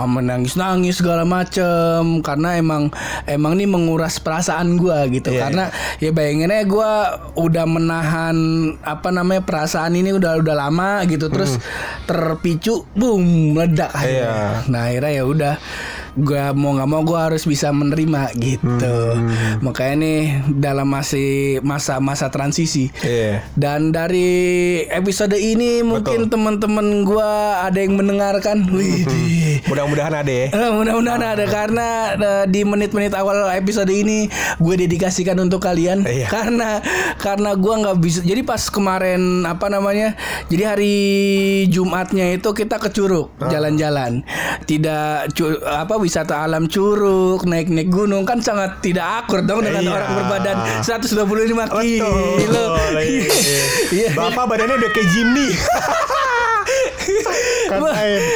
menangis 0.00 0.54
nangis 0.54 0.98
segala 0.98 1.24
macem 1.24 2.20
karena 2.20 2.54
emang 2.54 2.86
emang 3.24 3.54
ini 3.54 3.66
menguras 3.66 4.11
perasaan 4.20 4.76
gue 4.76 4.98
gitu. 5.20 5.32
Iya, 5.32 5.40
karena 5.46 5.64
ya 6.02 6.10
bayanginnya 6.12 6.62
gue 6.68 6.92
udah 7.38 7.64
menahan 7.64 8.36
apa 8.84 9.08
namanya 9.08 9.46
perasaan 9.46 9.96
ini 9.96 10.12
udah 10.12 10.42
udah 10.42 10.54
lama 10.56 11.06
gitu. 11.08 11.30
Terus 11.32 11.56
terpicu 12.04 12.84
boom 12.92 13.54
meledak 13.56 13.94
akhirnya. 13.94 14.10
Iya. 14.12 14.44
nah 14.68 14.80
akhirnya 14.90 15.12
ya 15.12 15.24
udah 15.24 15.54
gue 16.14 16.42
mau 16.52 16.72
nggak 16.72 16.86
mau 16.86 17.02
gue 17.02 17.16
harus 17.16 17.42
bisa 17.42 17.70
menerima 17.70 18.32
gitu 18.34 18.68
Hmm. 19.12 19.60
makanya 19.60 19.94
nih 19.98 20.20
dalam 20.54 20.86
masih 20.86 21.30
masa-masa 21.60 22.28
transisi 22.28 22.92
Iya. 22.98 23.44
dan 23.54 23.90
dari 23.90 24.30
episode 24.86 25.34
ini 25.34 25.80
mungkin 25.80 26.28
teman-teman 26.28 27.02
gua 27.02 27.30
ada 27.62 27.76
yang 27.76 27.94
mendengarkan. 27.94 28.64
Wih, 28.68 29.04
Mudah-mudahan 29.62 30.14
ada 30.14 30.32
ya. 30.32 30.46
Eh, 30.50 30.70
mudah-mudahan 30.70 31.22
ada 31.22 31.44
karena 31.46 31.86
eh, 32.14 32.44
di 32.46 32.60
menit-menit 32.62 33.12
awal 33.12 33.36
episode 33.52 33.88
ini 33.88 34.26
gue 34.58 34.74
dedikasikan 34.78 35.36
untuk 35.38 35.60
kalian 35.60 36.02
Iya. 36.02 36.28
karena 36.28 36.80
karena 37.16 37.54
gua 37.54 37.80
nggak 37.80 37.96
bisa 37.98 38.20
jadi 38.22 38.42
pas 38.42 38.62
kemarin 38.66 39.20
apa 39.44 39.68
namanya 39.68 40.16
jadi 40.48 40.72
hari 40.72 40.94
Jumatnya 41.66 42.32
itu 42.32 42.50
kita 42.50 42.76
ke 42.76 42.90
Curug 42.90 43.30
Ah. 43.38 43.48
jalan-jalan 43.48 44.24
tidak 44.64 45.30
cu- 45.32 45.62
apa 45.62 45.94
wisata 46.02 46.42
alam 46.42 46.66
Curug 46.66 47.46
naik-naik 47.46 47.86
gunung 47.86 48.22
kan 48.22 48.38
sangat 48.38 48.82
tidak 48.82 49.22
akur 49.22 49.40
dong 49.40 49.62
dengan 49.62 49.80
Iya. 49.80 49.92
orang 49.92 50.10
berbadan 50.18 50.56
125 50.82 51.22
kilo 51.78 52.12
Betul. 52.36 52.94
Iya. 52.98 53.24
Iya. 53.96 54.08
Bapak 54.12 54.44
badannya 54.48 54.76
udah 54.76 54.90
kayak 54.90 55.08
Jimny. 55.08 55.46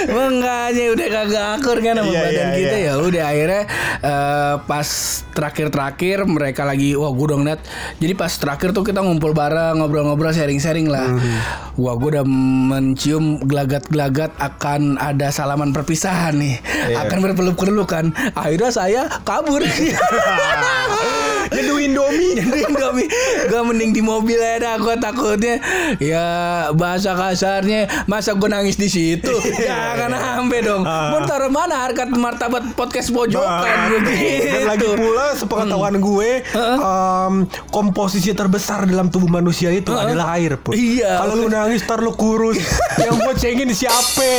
Makanya 0.08 0.84
udah 0.92 1.08
kagak 1.10 1.46
akur 1.58 1.76
kan 1.80 1.94
sama 1.96 2.10
Iya, 2.10 2.20
badan 2.22 2.46
iya, 2.46 2.56
kita 2.56 2.76
iya. 2.76 2.86
ya. 2.86 2.92
Udah 2.96 3.24
akhirnya 3.26 3.62
eh, 4.00 4.54
pas 4.64 4.88
terakhir-terakhir 5.36 6.18
mereka 6.24 6.62
lagi 6.64 6.96
wah 6.96 7.10
gue 7.10 7.26
udah 7.26 7.38
ngeliat. 7.38 7.60
Jadi 7.98 8.12
pas 8.14 8.32
terakhir 8.32 8.72
tuh 8.72 8.82
kita 8.82 9.00
ngumpul 9.00 9.32
bareng 9.32 9.78
ngobrol-ngobrol 9.78 10.32
sharing-sharing 10.32 10.88
lah. 10.88 11.08
Mhm. 11.08 11.38
wah 11.76 11.92
gue 11.92 12.08
udah 12.08 12.24
mencium 12.24 13.36
gelagat-gelagat 13.42 14.32
akan 14.38 14.96
ada 14.96 15.28
salaman 15.28 15.76
perpisahan 15.76 16.32
nih. 16.36 16.56
Iya. 16.86 17.04
akan 17.04 17.18
berpeluk-pelukan 17.20 18.04
akhirnya 18.32 18.70
saya 18.70 19.02
kabur 19.22 19.60
Nyeduh 21.48 21.78
Indomie. 21.78 22.32
Jadi 22.38 22.58
Indomie 22.64 23.08
Gue 23.46 23.60
mending 23.62 23.90
di 23.90 24.00
mobil 24.00 24.36
aja 24.36 24.58
dah 24.58 24.74
Gue 24.76 24.94
takutnya 24.96 25.60
Ya 25.96 26.26
bahasa 26.72 27.12
kasarnya 27.12 28.04
Masa 28.04 28.32
gue 28.32 28.46
nangis 28.46 28.74
di 28.74 28.86
situ 28.86 29.32
Jangan 29.60 30.12
sampai 30.12 30.60
dong 30.60 30.82
Ah. 30.82 31.10
Mau 31.10 31.24
taruh 31.24 31.48
mana 31.48 31.82
harkat 31.82 32.08
martabat 32.10 32.62
podcast 32.72 33.10
pojokan 33.10 33.90
begitu 33.92 34.46
Dan 34.46 34.62
lagi 34.66 34.86
pula 34.88 35.26
sepengetahuan 35.32 35.98
gue 35.98 36.30
em, 36.46 37.34
komposisi 37.68 38.30
terbesar 38.30 38.86
dalam 38.86 39.08
tubuh 39.08 39.26
manusia 39.26 39.68
itu 39.68 39.90
adalah 39.90 40.36
air 40.36 40.54
pun. 40.56 40.72
Iya. 40.72 41.18
Kalau 41.18 41.34
lu 41.36 41.48
nangis 41.48 41.82
ntar 41.82 41.98
lu 41.98 42.12
kurus. 42.12 42.60
Yang 43.02 43.14
gue 43.18 43.34
cengin 43.36 43.70
siapa? 43.72 44.30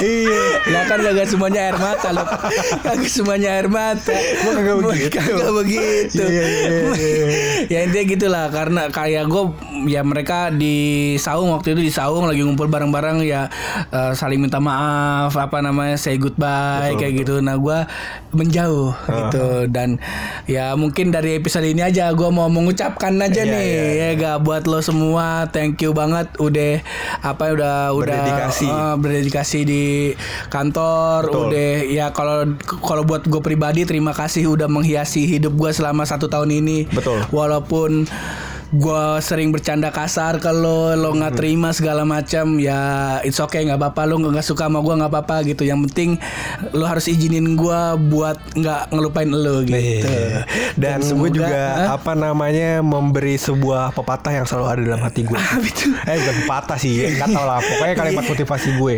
iya. 0.00 0.42
Lah 0.68 0.82
kan 0.84 0.98
kagak 1.00 1.26
semuanya 1.26 1.70
air 1.70 1.76
mata 1.76 2.08
loh 2.10 2.26
Kagak 2.82 3.06
semuanya 3.06 3.48
air 3.54 3.68
mata 3.68 4.14
kagak 4.16 4.76
begitu. 4.80 5.12
Kagak 5.12 5.52
begitu 5.54 6.22
Iya, 6.36 6.46
iya, 6.46 6.68
iya. 6.94 7.26
Ya 7.72 7.78
intinya 7.82 8.04
gitulah 8.06 8.46
Karena 8.48 8.82
kayak 8.88 9.24
gue 9.26 9.42
Ya 9.86 10.02
mereka 10.02 10.52
di 10.52 10.76
saung 11.16 11.50
Waktu 11.50 11.72
itu 11.72 11.80
di 11.82 11.90
saung 11.90 12.24
Lagi 12.24 12.44
ngumpul 12.44 12.68
bareng-bareng 12.68 13.24
Ya 13.24 13.48
eh, 13.88 14.12
saling 14.12 14.38
minta 14.38 14.60
maaf 14.60 15.32
Apa 15.32 15.60
namanya 15.60 15.96
Say 15.96 16.16
goodbye 16.16 16.94
Kayak 16.94 17.24
gitu 17.24 17.40
Nah 17.40 17.56
gue 17.56 17.78
menjauh 18.30 18.92
gitu 18.92 19.46
Dan 19.66 19.96
ya 20.44 20.76
mungkin 20.76 21.08
dari 21.08 21.36
episode 21.36 21.64
ini 21.64 21.80
aja 21.80 22.12
Gue 22.12 22.28
mau 22.28 22.46
mengucapkan 22.46 23.16
aja 23.16 23.42
Iya, 23.42 23.50
nih 23.50 23.64
iya, 23.66 24.10
Ya 24.12 24.20
gak 24.20 24.44
buat 24.44 24.68
lo 24.68 24.78
semua 24.78 25.48
Thank 25.48 25.80
you 25.80 25.90
banget 25.90 26.28
Udah 26.36 26.84
Apa 27.20 27.50
udah 27.50 27.90
Udah 27.90 28.04
Berdedikasi. 28.06 28.66
eh, 28.66 28.94
berdedikasi 28.96 29.60
di 29.62 29.84
kantor 30.48 31.26
Betul. 31.26 31.42
udah 31.48 31.72
ya 31.86 32.06
kalau 32.10 32.36
kalau 32.82 33.02
buat 33.02 33.24
gue 33.24 33.40
pribadi 33.40 33.84
terima 33.84 34.10
kasih 34.10 34.48
udah 34.48 34.66
menghiasi 34.66 35.26
hidup 35.26 35.54
gue 35.54 35.70
selama 35.70 36.02
satu 36.02 36.25
tahun 36.26 36.50
ini 36.52 36.86
Betul. 36.88 37.22
walaupun 37.30 38.06
gue 38.66 39.04
sering 39.22 39.54
bercanda 39.54 39.94
kasar 39.94 40.42
ke 40.42 40.50
lo 40.50 40.90
lo 40.92 41.14
nggak 41.14 41.38
terima 41.38 41.70
segala 41.70 42.02
macam 42.02 42.58
ya 42.58 42.76
it's 43.22 43.38
okay 43.38 43.62
nggak 43.62 43.78
apa-apa 43.78 44.02
lo 44.04 44.18
nggak 44.18 44.42
suka 44.42 44.66
sama 44.66 44.82
gue 44.82 44.90
nggak 44.90 45.06
apa-apa 45.08 45.46
gitu 45.46 45.62
yang 45.62 45.86
penting 45.86 46.18
lo 46.74 46.82
harus 46.82 47.06
izinin 47.06 47.54
gue 47.54 47.80
buat 48.10 48.34
nggak 48.52 48.90
ngelupain 48.90 49.30
lo 49.30 49.62
gitu 49.62 50.02
Iya. 50.02 50.42
Dan, 50.74 50.98
gue 50.98 51.08
semoga- 51.08 51.30
juga 51.32 51.62
Hah? 51.78 51.94
apa 51.94 52.12
namanya 52.12 52.82
memberi 52.82 53.38
sebuah 53.38 53.94
pepatah 53.94 54.34
yang 54.34 54.44
selalu 54.44 54.66
ada 54.66 54.82
dalam 54.84 55.00
hati 55.00 55.22
gue. 55.22 55.38
Eh 56.10 56.16
bukan 56.18 56.36
pepatah 56.44 56.76
sih, 56.76 56.92
nggak 57.08 57.28
tahu 57.28 57.46
lah. 57.46 57.62
Pokoknya 57.62 57.94
kalimat 57.94 58.24
motivasi 58.34 58.68
gue 58.76 58.94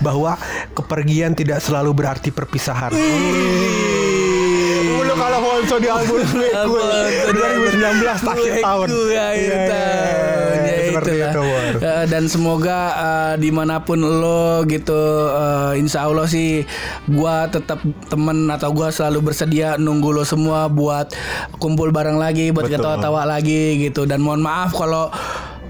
bahwa 0.00 0.40
kepergian 0.72 1.36
tidak 1.36 1.60
selalu 1.60 1.92
berarti 1.94 2.32
perpisahan. 2.32 2.90
Kalau 5.14 5.38
Honso 5.40 5.76
di 5.76 5.88
album 5.88 6.20
gue, 6.22 6.48
gue 6.48 6.82
2019 7.30 7.72
akhir 8.22 8.52
tahun. 8.60 8.86
Gue 8.88 9.04
Iya, 9.08 9.24
akhir 9.28 9.42
iya, 9.42 9.66
tahun. 9.66 10.56
iya, 10.62 10.74
Ya 11.02 11.28
itu. 11.28 11.42
Eh, 11.80 12.04
Dan 12.06 12.24
semoga 12.26 12.78
eh, 12.92 13.34
di 13.36 13.48
mana 13.48 13.80
pun 13.80 13.98
lo 13.98 14.62
gitu, 14.64 14.96
eh, 15.28 15.80
insya 15.80 16.04
Allah 16.04 16.26
sih, 16.26 16.62
gua 17.06 17.48
tetap 17.48 17.80
temen 18.06 18.46
atau 18.46 18.70
gua 18.70 18.88
selalu 18.88 19.32
bersedia 19.32 19.76
nunggu 19.76 20.12
lo 20.12 20.22
semua 20.22 20.68
buat 20.68 21.10
kumpul 21.56 21.90
bareng 21.90 22.16
lagi, 22.16 22.50
buat 22.50 22.68
ketawa-tawa 22.68 23.24
lagi 23.24 23.80
gitu. 23.80 24.04
Dan 24.04 24.20
mohon 24.20 24.40
maaf 24.40 24.72
kalau 24.72 25.08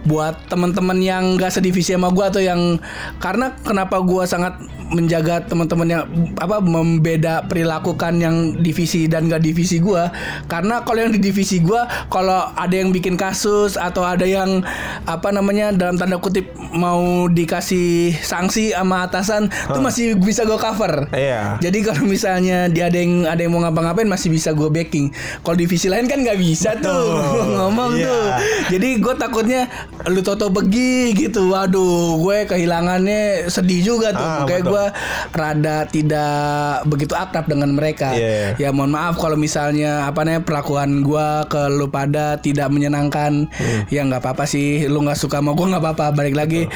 buat 0.02 0.34
teman-teman 0.50 0.99
yang 0.99 1.38
gak 1.38 1.54
sedivisi 1.54 1.94
sama 1.94 2.11
gua 2.11 2.26
atau 2.26 2.42
yang 2.42 2.82
karena 3.22 3.54
kenapa 3.62 4.02
gua 4.02 4.26
sangat 4.26 4.58
menjaga 4.92 5.40
teman-teman 5.42 5.88
yang 5.88 6.02
apa 6.37 6.61
membeda 6.61 7.42
perilakukan 7.44 8.16
yang 8.16 8.37
divisi 8.56 9.08
dan 9.08 9.26
gak 9.26 9.40
divisi 9.40 9.80
gua 9.80 10.12
karena 10.46 10.84
kalau 10.84 11.00
yang 11.00 11.12
di 11.12 11.20
divisi 11.20 11.58
gua 11.58 11.84
kalau 12.06 12.52
ada 12.52 12.72
yang 12.72 12.92
bikin 12.92 13.16
kasus 13.16 13.75
atau 13.75 14.04
ada 14.04 14.22
yang 14.22 14.61
apa 15.04 15.28
namanya 15.28 15.72
dalam 15.72 15.96
tanda 15.96 16.16
kutip 16.16 16.44
mau 16.70 17.26
dikasih 17.26 18.12
sanksi 18.14 18.70
sama 18.70 19.04
atasan 19.04 19.49
itu 19.49 19.80
masih 19.80 20.06
bisa 20.14 20.44
gua 20.44 20.56
cover 20.56 21.08
Iya. 21.11 21.56
jadi 21.58 21.78
kalau 21.82 22.04
misalnya 22.04 22.68
dia 22.68 22.87
ada 22.87 22.99
yang 22.99 23.25
ada 23.25 23.40
yang 23.40 23.50
mau 23.50 23.62
ngapa-ngapain 23.62 24.04
masih 24.04 24.28
bisa 24.28 24.52
gue 24.52 24.68
backing. 24.68 25.08
Kalau 25.40 25.56
divisi 25.56 25.87
lain 25.87 26.04
kan 26.04 26.20
nggak 26.20 26.37
bisa 26.37 26.76
tuh 26.76 27.16
ngomong 27.56 27.96
Iya. 27.96 28.04
tuh. 28.04 28.25
Jadi 28.70 28.88
gue 28.99 29.14
takutnya 29.14 29.61
lu 30.06 30.20
toto 30.20 30.49
pergi 30.49 31.14
gitu. 31.14 31.49
Waduh, 31.49 32.18
gue 32.18 32.44
kehilangannya 32.46 33.49
sedih 33.49 33.80
juga 33.82 34.12
tuh. 34.12 34.25
Ah, 34.25 34.44
Kayak 34.44 34.62
betul. 34.66 34.72
Gue 34.83 34.89
rada 35.33 35.87
tidak 35.87 36.83
begitu 36.91 37.15
akrab 37.15 37.47
dengan 37.47 37.71
mereka. 37.75 38.12
Iya. 38.15 38.59
Ya 38.59 38.69
mohon 38.75 38.91
maaf 38.91 39.15
kalau 39.19 39.39
misalnya 39.39 40.07
apa 40.11 40.27
namanya 40.27 40.43
perlakuan 40.43 41.07
gue 41.07 41.29
ke 41.47 41.62
lu 41.71 41.87
pada 41.87 42.39
tidak 42.43 42.69
menyenangkan. 42.75 43.47
Hmm. 43.47 43.81
Ya 43.89 44.03
nggak 44.03 44.23
apa-apa 44.23 44.45
sih. 44.45 44.91
Lu 44.91 45.03
nggak 45.07 45.19
suka 45.19 45.39
sama 45.39 45.55
gue 45.55 45.67
nggak 45.71 45.83
apa-apa. 45.83 46.07
Balik 46.12 46.35
lagi, 46.35 46.67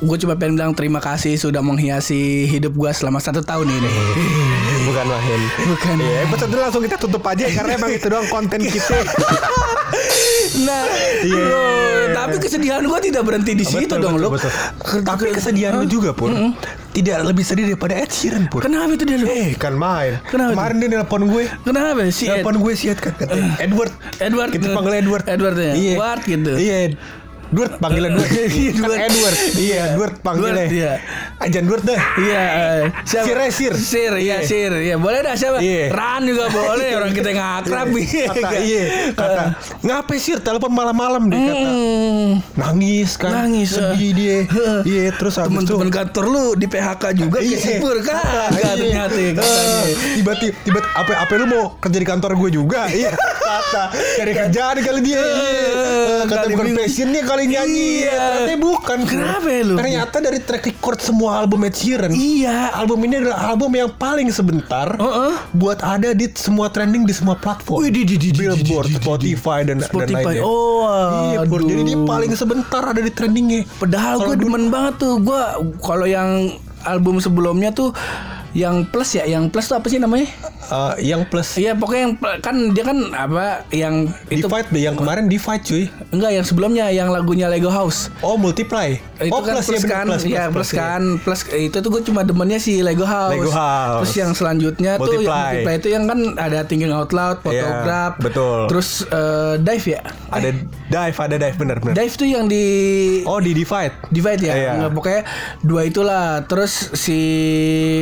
gue 0.00 0.16
cuma 0.20 0.36
pengen 0.36 0.60
bilang 0.60 0.72
terima 0.76 1.00
kasih 1.00 1.36
sudah 1.40 1.64
menghiasi 1.64 2.44
hidup 2.48 2.76
gue 2.76 2.90
selama 2.92 3.18
satu 3.18 3.40
tahun 3.40 3.68
ini. 3.70 3.90
Bukan 4.88 5.04
Wahin. 5.08 5.42
Bukan. 5.64 5.96
Iya, 5.96 6.18
episode 6.28 6.50
ini 6.52 6.60
langsung 6.60 6.82
kita 6.84 6.96
tutup 7.00 7.24
aja 7.24 7.48
karena 7.48 7.80
emang 7.80 7.92
itu 7.92 8.06
doang 8.06 8.28
konten 8.28 8.60
kita. 8.60 8.96
Nah, 10.54 10.86
Iya. 11.22 11.42
loh, 11.50 12.14
tapi 12.14 12.36
kesedihan 12.38 12.78
gua 12.86 13.02
tidak 13.02 13.26
berhenti 13.26 13.58
di 13.58 13.66
situ 13.66 13.90
Betul, 13.90 14.02
dong 14.06 14.14
betul, 14.18 14.30
lo. 14.30 14.34
betul. 14.38 14.50
Tapi 15.02 15.34
kesedihan 15.34 15.72
lu 15.74 15.86
juga 15.86 16.14
pun 16.14 16.54
tidak 16.94 17.26
lebih 17.26 17.42
sedih 17.42 17.64
daripada 17.74 17.98
Ed 17.98 18.10
Sheeran 18.14 18.46
pun. 18.46 18.62
Kenapa 18.62 18.94
itu 18.94 19.02
dia 19.02 19.18
lo? 19.18 19.26
Eh 19.26 19.58
kan 19.58 19.74
main 19.74 20.22
Kenapa 20.30 20.54
Kemarin 20.54 20.76
dia 20.78 20.88
nelpon 20.94 21.22
gue 21.26 21.44
Kenapa 21.66 22.06
si? 22.14 22.30
Nelpon 22.30 22.56
gue 22.62 22.72
sih 22.78 22.94
Ed 22.94 23.02
kan 23.02 23.12
katanya 23.18 23.58
Edward 23.58 23.90
Edward. 24.22 24.50
Kita 24.54 24.70
panggil 24.70 25.02
Edward 25.02 25.26
Edward 25.26 25.56
ya? 25.58 25.74
Iya 25.74 25.94
Ward 25.98 26.22
gitu. 26.22 26.52
Iya 26.54 26.94
Edward 27.54 27.78
panggilan 27.78 28.10
Edward. 28.18 28.30
kan 28.98 29.06
Edward. 29.06 29.36
Iya, 29.54 29.82
panggilannya. 30.26 30.66
Edward, 30.66 30.74
iya. 30.74 30.92
Ajan 31.38 31.62
Edward 31.62 31.84
dah. 31.86 32.02
Iya, 32.18 32.42
eh, 32.42 32.82
siapa? 33.06 33.26
Sir, 33.30 33.38
eh, 33.38 33.50
Sir. 33.54 33.74
Sir, 33.78 34.12
iya, 34.18 34.34
Iya. 34.34 34.36
Sir. 34.42 34.72
Iya, 34.74 34.94
boleh 34.98 35.22
dah 35.22 35.34
siapa? 35.38 35.62
Iya. 35.62 35.94
Ran 35.94 36.26
juga 36.26 36.50
boleh, 36.50 36.88
orang 36.98 37.14
kita 37.14 37.28
yang 37.30 37.62
akrab. 37.62 37.86
Kata 37.94 38.58
iya, 38.58 38.84
kata 39.14 39.42
ngapain 39.86 40.18
sih 40.18 40.34
telepon 40.42 40.74
malam-malam 40.74 41.30
dia 41.30 41.38
kata. 41.46 41.68
Nangis 42.58 43.10
kan. 43.14 43.30
Nangis, 43.30 43.70
Sedih 43.70 44.10
dia. 44.12 44.38
Iya, 44.84 45.14
terus 45.14 45.38
habis 45.38 45.54
itu 45.54 45.70
Teman-teman 45.70 45.90
kantor 45.94 46.24
lu 46.26 46.44
di 46.58 46.66
PHK 46.66 47.04
juga 47.14 47.38
Iya. 47.38 47.56
sipur 47.56 47.96
Iya. 48.02 48.74
ternyata 48.74 49.14
ya. 49.14 49.30
Eh, 49.38 49.86
Tiba-tiba 50.18 50.56
tiba 50.66 50.80
apa 50.90 51.12
apa 51.22 51.32
lu 51.38 51.46
mau 51.46 51.64
kerja 51.78 51.98
di 51.98 52.06
kantor 52.08 52.34
gue 52.34 52.50
juga? 52.52 52.90
Iya. 52.90 53.14
Kata 53.14 53.82
cari 53.94 54.32
kerjaan 54.34 54.76
kali 54.82 55.00
dia. 55.04 55.22
Iya. 55.22 55.62
Eh, 55.62 56.22
Kata 56.26 56.46
bukan 56.50 56.66
passionnya 56.74 57.22
kali 57.22 57.43
nyanyi. 57.46 57.88
Iya. 58.02 58.20
Ternyata 58.42 58.56
bukan. 58.58 58.98
Kenapa 59.04 59.46
ya 59.46 59.62
lu? 59.62 59.74
Ternyata 59.74 60.16
dari 60.18 60.38
track 60.38 60.64
record 60.66 60.98
semua 60.98 61.30
album 61.38 61.64
Ed 61.64 61.74
Sheeran. 61.74 62.10
Iya. 62.10 62.72
Album 62.74 62.98
ini 63.02 63.14
adalah 63.18 63.38
album 63.48 63.70
yang 63.72 63.90
paling 63.90 64.28
sebentar 64.28 64.94
Heeh. 64.94 65.34
buat 65.52 65.80
ada 65.80 66.10
di 66.10 66.26
semua 66.32 66.68
trending 66.68 67.04
di 67.04 67.12
semua 67.12 67.34
platform. 67.34 67.80
Wih, 67.80 67.90
di- 67.90 68.04
di- 68.04 68.16
di- 68.16 68.30
di- 68.30 68.32
Billboard, 68.34 68.88
di- 68.88 68.92
di- 68.92 68.98
di- 68.98 69.02
Spotify 69.02 69.60
dan 69.62 69.78
dan 69.78 69.88
Spotify. 69.88 70.24
lainnya. 70.24 70.42
Oh, 70.42 70.86
iya, 71.30 71.42
aduh. 71.42 71.60
jadi 71.60 71.82
dia 71.82 71.98
paling 72.00 72.32
sebentar 72.32 72.82
ada 72.84 72.98
di 72.98 73.10
trendingnya. 73.10 73.66
Padahal 73.76 74.22
gue 74.22 74.36
demen 74.36 74.68
banget 74.68 74.94
tuh 74.98 75.14
Gue 75.18 75.40
kalau 75.78 76.04
yang 76.04 76.52
album 76.82 77.16
sebelumnya 77.16 77.70
tuh 77.70 77.90
Yang 78.52 78.86
plus 78.86 79.10
ya 79.12 79.26
Yang 79.26 79.50
plus 79.50 79.66
tuh 79.66 79.74
apa 79.74 79.86
sih 79.88 79.98
namanya? 79.98 80.30
Eh, 80.64 80.94
yang 81.04 81.22
plus 81.24 81.54
Iya 81.54 81.72
pokoknya 81.72 82.02
yang 82.02 82.14
kan 82.40 82.56
dia 82.70 82.82
kan 82.82 82.98
apa 83.12 83.44
yang 83.68 84.08
itu 84.26 84.44
Divide 84.44 84.68
deh, 84.68 84.82
yang 84.82 84.94
kemarin 84.94 85.24
Divide 85.26 85.60
cuy. 85.60 85.84
enggak 86.08 86.30
yang 86.32 86.42
sebelumnya 86.42 86.88
yang 86.88 87.08
lagunya 87.08 87.46
Lego 87.46 87.68
House 87.68 88.08
Oh, 88.18 88.34
multiply. 88.34 88.96
itu 89.16 89.28
oh, 89.28 89.40
kan 89.40 89.54
plus, 89.54 89.66
ya, 89.66 89.78
bener, 89.78 89.90
kan 89.90 90.06
ya 90.24 90.44
plus, 90.48 90.70
kan 90.70 91.02
plus 91.18 91.40
itu 91.48 91.76
tuh 91.76 91.88
gue 91.88 92.02
cuma 92.02 92.20
demennya 92.22 92.56
si 92.56 92.80
Lego 92.80 93.04
House. 93.04 93.32
Lego 93.32 93.48
House. 93.48 94.00
terus 94.02 94.14
yang 94.16 94.32
selanjutnya 94.32 94.96
tuh 94.96 95.06
yang 95.12 95.22
Multiply. 95.22 95.52
multiply 95.54 95.74
itu 95.76 95.88
yang 95.90 96.04
kan 96.04 96.18
ada 96.36 96.58
thinking 96.62 96.90
out 96.90 97.10
loud 97.10 97.38
photograph 97.38 98.14
Iya, 98.14 98.22
betul. 98.22 98.58
terus 98.66 98.88
eh, 99.04 99.54
dive 99.58 99.86
ya 99.90 100.00
Ada 100.30 100.48
dive, 100.86 101.16
ada 101.18 101.36
dive 101.36 101.56
bener 101.56 101.76
bener. 101.78 101.94
dive 101.94 102.14
tuh 102.14 102.26
yang 102.26 102.44
di 102.46 102.64
Oh, 103.22 103.38
di 103.38 103.52
Divide. 103.52 103.94
divide 104.08 104.42
ya 104.42 104.54
Iya. 104.54 104.70
Nggak, 104.78 104.92
pokoknya 104.92 105.22
dua 105.60 105.82
itulah 105.84 106.24
terus 106.42 106.72
si 106.94 107.20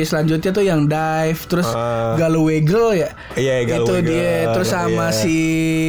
selanjutnya 0.01 0.49
tuh 0.49 0.63
yang 0.63 0.85
dive 0.85 1.39
terus 1.45 1.67
Ah. 1.69 2.15
Galau 2.15 2.52
Wiggle 2.55 2.89
ya 2.95 3.09
Iya, 3.33 3.53
Galau 3.65 3.81
itu 3.81 3.93
Wiggle, 3.95 4.07
dia 4.07 4.33
terus 4.51 4.69
sama 4.69 5.05
iya. 5.05 5.15
si 5.15 5.37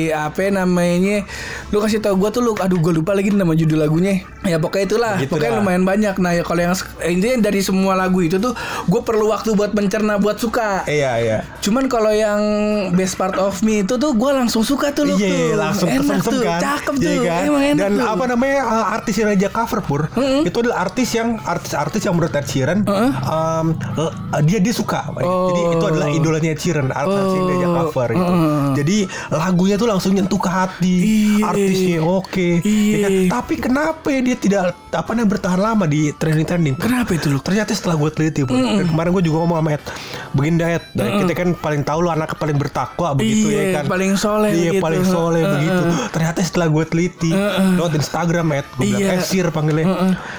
apa 0.09 0.49
namanya 0.49 1.25
lu 1.69 1.79
kasih 1.79 1.99
tau 1.99 2.15
gue 2.15 2.29
tuh 2.29 2.41
lu 2.41 2.55
aduh 2.55 2.79
gue 2.79 2.93
lupa 2.95 3.13
lagi 3.13 3.29
nama 3.29 3.53
judul 3.53 3.79
lagunya 3.79 4.15
ya 4.43 4.57
pokoknya 4.57 4.85
itulah 4.87 5.15
Gitu 5.17 5.31
pokoknya 5.31 5.51
dah. 5.51 5.59
lumayan 5.59 5.83
banyak 5.83 6.15
nah 6.17 6.31
ya 6.31 6.43
kalau 6.43 6.61
yang 6.63 6.73
intinya 7.03 7.37
dari 7.43 7.61
semua 7.61 7.93
lagu 7.95 8.21
itu 8.21 8.37
tuh 8.37 8.55
gue 8.85 9.01
perlu 9.01 9.29
waktu 9.29 9.53
buat 9.53 9.73
mencerna 9.73 10.17
buat 10.17 10.37
suka 10.37 10.87
Iya, 10.87 11.13
iya. 11.19 11.39
cuman 11.59 11.87
kalau 11.87 12.11
yang 12.11 12.41
best 12.93 13.15
part 13.15 13.37
of 13.37 13.61
me 13.61 13.83
itu 13.83 13.95
tuh 13.95 14.13
gue 14.13 14.31
langsung 14.31 14.63
suka 14.63 14.91
tuh 14.91 15.05
lu 15.05 15.15
Iya, 15.15 15.27
tuh 15.27 15.45
langsung 15.55 15.89
enak 15.89 16.21
tuh 16.21 16.41
kan. 16.41 16.61
cakep 16.63 16.95
Iya 16.95 17.09
tuh 17.11 17.23
kan? 17.25 17.43
emang 17.45 17.65
enak 17.67 17.81
Dan 17.81 17.93
tuh. 17.95 18.07
apa 18.07 18.25
namanya 18.27 18.59
uh, 18.63 18.87
artis 18.95 19.15
yang 19.17 19.29
aja 19.29 19.49
cover 19.49 19.81
pur 19.81 20.03
itu 20.41 20.57
adalah 20.59 20.79
artis 20.83 21.09
yang 21.13 21.29
artis-artis 21.39 22.01
yang 22.01 22.15
menurut 22.15 22.33
Ed 22.33 22.47
Sheeran 22.47 22.87
um, 22.87 23.67
uh, 23.97 24.13
dia 24.41 24.59
dia 24.59 24.71
suka. 24.71 25.11
Jadi 25.15 25.61
itu 25.71 25.85
adalah 25.85 26.09
idolanya 26.09 26.54
Ed 26.55 26.59
Sheeran 26.61 26.89
artis 26.89 27.19
yang 27.29 27.45
dia 27.51 27.69
cover 27.69 28.09
gitu. 28.09 28.33
Jadi 28.75 28.97
lagunya 29.29 29.75
tuh 29.75 29.89
langsung 29.89 30.15
nyentuh 30.15 30.39
ke 30.39 30.47
hati. 30.47 30.95
Iya. 30.97 31.45
Artisnya 31.45 31.99
oke. 32.01 32.49
ya 32.63 32.99
kan? 33.01 33.11
Iya. 33.11 33.29
Tapi 33.29 33.55
kenapa 33.59 34.09
dia 34.15 34.37
tidak 34.37 34.63
apa 34.89 35.11
namanya 35.11 35.31
bertahan 35.31 35.59
lama 35.59 35.85
di 35.85 36.13
trending-trending? 36.13 36.77
Kenapa 36.77 37.11
itu 37.11 37.27
lu? 37.29 37.39
Ternyata 37.39 37.75
setelah 37.75 37.97
gue 37.97 38.11
teliti 38.11 38.41
Pur, 38.45 38.55
dan 38.55 38.85
kemarin 38.85 39.11
gue 39.11 39.25
juga 39.25 39.37
ngomong 39.41 39.59
sama 39.59 39.71
Ed 39.73 39.83
Begini 40.31 40.61
Ed 40.61 40.85
Dan 40.93 41.07
Kita 41.19 41.33
kan 41.35 41.49
paling 41.55 41.83
tahu 41.83 41.99
lu 42.01 42.09
anak 42.09 42.37
paling 42.37 42.55
bertakwa 42.55 43.11
begitu 43.13 43.49
Iya, 43.49 43.59
ya 43.59 43.73
kan 43.73 43.85
paling 43.87 44.13
soleh 44.15 44.51
Iya 44.51 44.71
begitu. 44.71 44.83
paling 44.83 45.03
soleh 45.05 45.41
Heeh. 45.41 45.53
begitu 45.53 45.83
Ternyata 46.11 46.39
setelah 46.41 46.69
gue 46.69 46.85
teliti 46.85 47.31
Lewat 47.75 47.93
Instagram 47.95 48.47
Ed 48.53 48.67
Gue 48.73 48.85
bilang 48.85 49.01
Iya. 49.01 49.15
Eh 49.15 49.23
Sir 49.25 49.47
panggilnya 49.49 49.87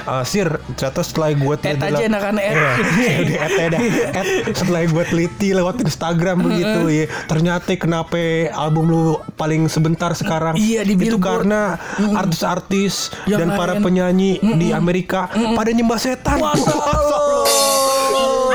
"Ah, 0.05 0.23
Sir 0.23 0.47
Ternyata 0.71 1.01
setelah 1.01 1.29
gue 1.33 1.55
teliti 1.57 1.81
Ed 1.81 1.89
aja 1.89 2.03
enakan 2.05 2.35
Ed. 2.37 2.55
Iya, 2.95 3.37
Ed 3.41 3.71
dah. 3.71 3.79
Ed 4.13 4.27
Setelah 4.53 4.81
gue 4.85 5.03
teliti 5.05 5.47
lewat 5.51 5.75
Instagram 5.77 5.95
begitu 6.37 6.81
ya 6.87 7.05
Ternyata 7.25 7.73
kenapa 7.73 8.17
album 8.53 8.85
lu 8.91 9.03
paling 9.33 9.65
sebentar 9.65 10.13
sekarang? 10.13 10.53
Iya, 10.55 10.85
di 10.85 10.93
Itu 10.93 11.17
Billboard. 11.17 11.47
karena 11.47 11.61
artis-artis 12.13 13.09
Dan 13.25 13.55
para 13.55 13.79
penyanyi 13.79 14.37
di 14.59 14.69
Amerika 14.69 15.25
Pada 15.31 15.71
nyembah 15.73 15.97
setan 15.97 16.37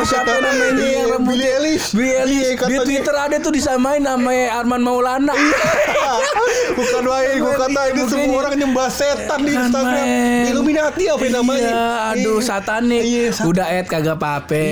Allah. 0.00 0.08
Siapa 0.10 0.32
namanya 0.34 0.66
Iya, 0.72 0.90
yang 0.90 1.08
rambutnya 1.10 1.28
Billie 1.30 1.50
Eilish. 1.52 1.86
Eilish. 1.92 2.32
Iya, 2.32 2.48
Di 2.48 2.56
katanya. 2.56 2.80
Twitter 2.82 3.16
ada 3.16 3.36
tuh 3.38 3.52
disamain 3.52 4.02
sama 4.02 4.32
Arman 4.50 4.80
Maulana. 4.80 5.34
Bukan 6.70 7.04
wae 7.04 7.32
gue 7.36 7.54
kata 7.54 7.80
ini 7.88 8.02
semua 8.06 8.36
orang 8.40 8.54
nyembah 8.56 8.88
setan 8.88 9.40
di 9.42 9.52
Instagram. 9.52 10.04
Illuminati 10.48 11.04
apa 11.06 11.24
namanya? 11.28 11.68
Iya, 11.68 11.84
aduh 12.10 12.38
Iya. 12.38 12.46
satanik. 12.46 13.02
Iya, 13.02 13.24
sat- 13.30 13.46
Udah 13.46 13.66
Ed 13.68 13.86
kagak 13.86 14.16
pape. 14.16 14.66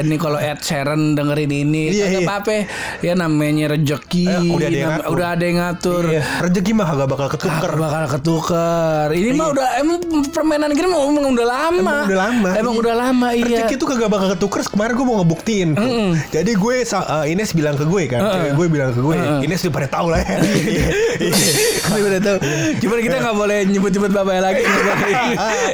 Nih 0.00 0.18
kalau 0.18 0.38
Ed 0.38 0.60
Sheeran 0.60 1.14
dengerin 1.14 1.50
ini 1.50 1.82
Iya, 1.90 2.04
kagak 2.06 2.20
iya. 2.20 2.28
pape. 2.28 2.56
Ya 3.00 3.12
namanya 3.14 3.64
rezeki. 3.70 4.24
Eh, 4.26 4.40
udah 4.48 4.66
ada 4.66 4.76
yang 4.76 4.90
ngatur. 4.90 5.10
udah 5.10 5.26
ada 5.28 5.44
yang 5.44 5.58
ngatur. 5.58 6.02
Iya, 6.06 6.22
rezeki 6.40 6.70
mah 6.72 6.86
kagak 6.86 7.08
bakal 7.08 7.26
ketuker. 7.30 7.70
Bakal 7.72 8.04
ketuker. 8.10 9.06
Ini 9.12 9.30
mah 9.32 9.48
udah 9.50 9.68
emang 9.78 9.96
permainan 10.28 10.68
gini 10.70 10.86
emang, 10.86 11.04
udah 11.30 11.46
lama. 11.46 11.78
Emang 11.80 12.06
udah 12.06 12.18
lama. 12.20 12.48
Emang 12.52 12.74
iya. 12.74 12.80
udah 12.82 12.94
lama 12.96 13.28
iya. 13.32 13.44
Rezeki 13.46 13.74
itu 13.76 13.86
kagak 13.86 14.08
bakal 14.08 14.28
ketuker. 14.34 14.49
Kemarin 14.50 14.92
gue 14.92 15.06
mau 15.06 15.16
ngebuktiin. 15.18 15.68
tuh. 15.72 15.88
Jadi 16.28 16.52
gue 16.52 16.74
eh, 16.82 17.24
Ines 17.30 17.50
bilang 17.52 17.74
ke 17.74 17.84
gue 17.84 18.02
kan, 18.06 18.20
cewek 18.20 18.52
gue 18.54 18.66
bilang 18.68 18.90
ke 18.90 19.00
gue, 19.00 19.16
Ines 19.40 19.60
udah 19.62 19.74
pada 19.74 19.88
tahu 19.88 20.06
lah 20.10 20.20
ya. 20.20 20.36
Iya, 20.70 20.86
iya. 21.20 22.00
Udah 22.00 22.20
tahu. 22.20 22.36
Cuman 22.78 22.98
kita 23.00 23.16
nggak 23.18 23.36
boleh 23.36 23.58
nyebut-nyebut 23.66 24.10
bapaknya 24.10 24.42
lagi. 24.42 24.62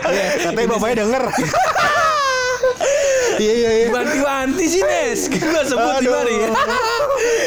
Iya, 0.06 0.24
Katanya 0.44 0.68
bapaknya 0.68 0.96
denger. 1.02 1.22
Iya 3.36 3.52
iya 3.52 3.70
iya. 3.70 3.86
Banti-banti 3.92 4.64
sih 4.64 4.80
Nes. 4.80 5.28
Gue 5.28 5.62
sebut 5.62 6.00
di 6.00 6.08
Aduh. 6.08 6.12
mari. 6.16 6.34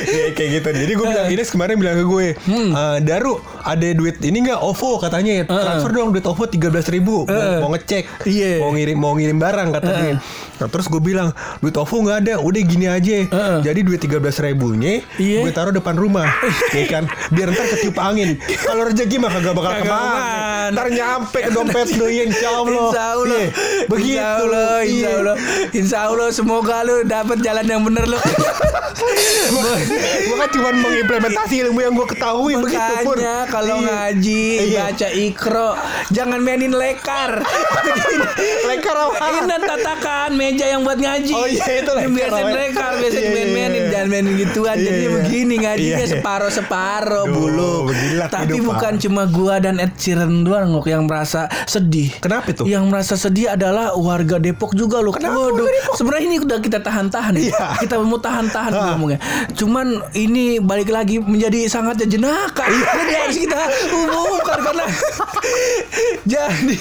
Iya 0.02 0.26
kayak 0.32 0.50
gitu. 0.54 0.68
Jadi 0.72 0.94
gue 0.94 1.08
bilang 1.08 1.28
Ines 1.34 1.50
kemarin 1.50 1.76
bilang 1.76 1.96
ke 1.96 2.06
gue, 2.06 2.28
"Eh, 2.39 2.98
Daru 3.02 3.36
ada 3.62 3.88
duit 3.89 4.18
ini 4.20 4.44
nggak 4.44 4.60
OVO 4.60 4.98
katanya 5.00 5.44
transfer 5.46 5.92
dong 5.92 6.10
duit 6.10 6.24
OVO 6.24 6.44
tiga 6.46 6.68
belas 6.68 6.88
ribu 6.88 7.24
mau, 7.24 7.36
mau 7.62 7.72
ngecek, 7.72 8.26
Iya. 8.26 8.60
mau 8.60 8.72
ngirim 8.72 8.98
mau 8.98 9.13
ngirim 9.13 9.38
barang 9.38 9.70
katanya. 9.72 10.13
Nah, 10.56 10.68
terus 10.68 10.88
gue 10.88 11.00
bilang 11.00 11.32
duit 11.60 11.74
OVO 11.74 11.96
nggak 12.02 12.18
ada, 12.22 12.34
udah 12.38 12.62
gini 12.62 12.88
aja. 12.88 13.18
Jadi 13.62 13.80
duit 13.82 14.00
tiga 14.00 14.18
belas 14.18 14.38
ribunya 14.38 15.04
Iya. 15.15 15.44
gue 15.44 15.52
taruh 15.52 15.72
depan 15.72 15.94
rumah, 15.94 16.28
ya 16.74 16.86
kan? 16.86 17.04
Biar 17.30 17.50
ntar 17.50 17.68
ketiup 17.70 17.96
angin. 17.98 18.39
Kalau 18.39 18.84
rezeki 18.86 19.15
mah 19.18 19.30
kagak 19.30 19.54
bakal 19.54 19.72
ke 19.74 19.86
mana. 19.86 20.22
Ntar 20.70 20.88
nyampe 20.89 21.39
ke 21.39 21.52
dompet 21.52 21.88
lu, 21.94 22.08
ya, 22.08 22.24
insya 22.24 22.50
Allah. 22.54 22.88
Insya 22.88 23.04
Allah. 23.12 23.39
Iya, 23.39 23.50
Begitu. 23.86 24.10
Insya 24.10 24.28
Allah. 24.34 24.70
Insya 24.80 24.89
Iya. 24.89 25.10
Allah. 25.13 25.36
Insya 25.72 26.00
Allah. 26.04 26.28
Semoga 26.30 26.78
lu 26.82 26.96
dapat 27.04 27.38
jalan 27.39 27.65
yang 27.65 27.82
bener 27.82 28.06
lu. 28.06 28.20
gue 29.71 30.36
kan 30.36 30.49
cuma 30.49 30.69
mengimplementasi 30.71 31.55
ilmu 31.63 31.79
yang 31.79 31.93
gue 31.93 32.08
ketahui 32.08 32.53
begitu 32.58 32.93
pun 33.01 33.15
Makanya 33.15 33.36
kalau 33.47 33.75
ngaji 33.79 34.45
Iya. 34.65 34.82
baca 34.88 35.08
ikro 35.12 35.69
jangan 36.10 36.39
mainin 36.39 36.71
lekar. 36.71 37.41
lekar 38.69 38.95
apa 38.97 39.25
Ini 39.39 39.55
tatakan 39.60 40.29
meja 40.32 40.65
yang 40.67 40.82
buat 40.82 40.97
ngaji. 40.97 41.32
Oh 41.32 41.45
iya, 41.45 41.65
itu 41.75 41.91
lekar 41.91 42.10
Biasa 42.10 42.39
lekar, 42.47 42.91
biasa 42.95 43.12
Iya, 43.12 43.19
iya, 43.19 43.29
dimain-mainin, 43.29 43.75
iya. 43.75 43.89
jangan 43.89 44.08
mainin 44.08 44.34
gituan. 44.38 44.75
Iya, 44.75 44.86
Jadi 44.86 44.99
iya. 44.99 45.10
begini 45.12 45.55
ngajinya 45.60 45.77
Iya, 45.91 45.97
iya. 45.99 46.08
separuh 46.10 46.51
separuh 46.51 47.25
Duh, 47.25 47.34
bulu. 47.34 47.73
Tapi 48.21 48.34
kehidupan. 48.49 48.65
bukan 48.65 48.93
cuma 48.99 49.23
gua 49.25 49.55
dan 49.58 49.75
Ed 49.77 49.93
Sheeran 49.95 50.41
doang 50.41 50.69
Ngok, 50.69 50.86
yang 50.88 51.03
merasa 51.05 51.41
sedih. 51.65 52.13
Kenapa 52.19 52.47
itu? 52.47 52.63
Yang 52.63 52.84
merasa 52.86 53.13
sedih 53.15 53.51
adalah 53.51 53.93
warga 53.93 54.38
Depok 54.38 54.73
juga 54.73 54.99
loh. 54.99 55.12
Kenapa 55.12 55.36
Waduh, 55.39 55.65
sebenarnya 55.93 56.25
ini 56.25 56.38
udah 56.39 56.60
kita 56.60 56.79
tahan-tahan 56.79 57.34
ya. 57.36 57.41
Iya. 57.49 57.65
Kita 57.79 57.95
mau 57.99 58.17
tahan-tahan 58.17 58.71
Ah. 58.71 58.93
ngomongnya. 58.93 59.19
Cuman 59.60 60.00
ini 60.15 60.63
balik 60.63 60.88
lagi 60.88 61.19
menjadi 61.19 61.67
sangat 61.67 62.08
jenaka. 62.08 62.63
Iya. 62.63 62.88
Jadi 62.95 63.13
harus 63.19 63.38
kita 63.43 63.62
umumkan 63.91 64.60
karena 64.63 64.86
jadi 66.32 66.76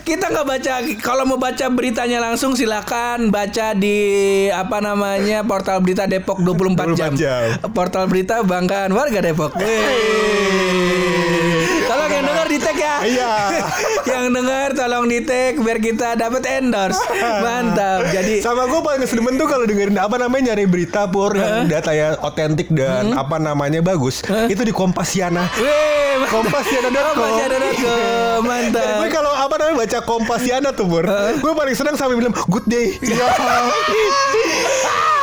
kita 0.00 0.32
nggak 0.32 0.46
baca 0.48 0.72
kalau 1.04 1.28
mau 1.28 1.36
baca 1.36 1.68
beritanya 1.68 2.24
langsung 2.24 2.56
silakan 2.56 3.28
baca 3.28 3.76
di 3.76 4.48
apa 4.48 4.80
namanya 4.80 5.44
portal 5.44 5.84
berita 5.84 6.08
Depok 6.08 6.40
24, 6.40 6.96
24 6.96 6.96
jam. 6.96 7.12
jam. 7.12 7.44
Portal 7.76 8.08
berita 8.08 8.40
banggaan 8.40 8.96
warga 8.96 9.20
Depok. 9.20 9.52
Kalau 9.52 11.33
denger 12.44 12.46
di 12.50 12.58
tag 12.60 12.76
ya. 12.76 12.94
Iya. 13.02 13.32
Yang 14.10 14.24
denger 14.30 14.68
tolong 14.74 15.04
di 15.06 15.18
tag 15.22 15.52
biar 15.58 15.78
kita 15.78 16.08
dapat 16.14 16.42
endorse. 16.46 16.98
Mantap. 17.40 18.10
Jadi 18.10 18.40
Sama 18.40 18.66
gue 18.66 18.78
paling 18.78 19.02
sedemen 19.04 19.34
tuh 19.34 19.46
kalau 19.46 19.64
dengerin 19.64 19.96
apa 19.96 20.14
namanya 20.18 20.52
nyari 20.52 20.64
berita 20.66 21.06
pur 21.06 21.32
yang 21.32 21.66
datanya 21.66 22.18
otentik 22.20 22.66
dan 22.70 23.06
Hmm. 23.06 23.18
apa 23.18 23.36
namanya 23.38 23.80
bagus. 23.80 24.20
Itu 24.24 24.62
di 24.62 24.70
Kompasiana. 24.70 25.46
Weh, 25.56 26.26
Kompasiana.com. 26.26 27.14
Kompasiana.com. 27.16 28.38
Mantap. 28.42 28.76
Dan 28.76 28.86
gue 29.00 29.08
kalau 29.10 29.30
apa 29.30 29.54
namanya 29.56 29.76
baca 29.80 29.98
Kompasiana 30.00 30.68
tuh 30.70 30.86
pur, 30.86 31.04
gue 31.34 31.52
paling 31.54 31.74
senang 31.74 31.94
sampai 31.94 32.14
bilang 32.14 32.32
good 32.46 32.64
day. 32.64 32.96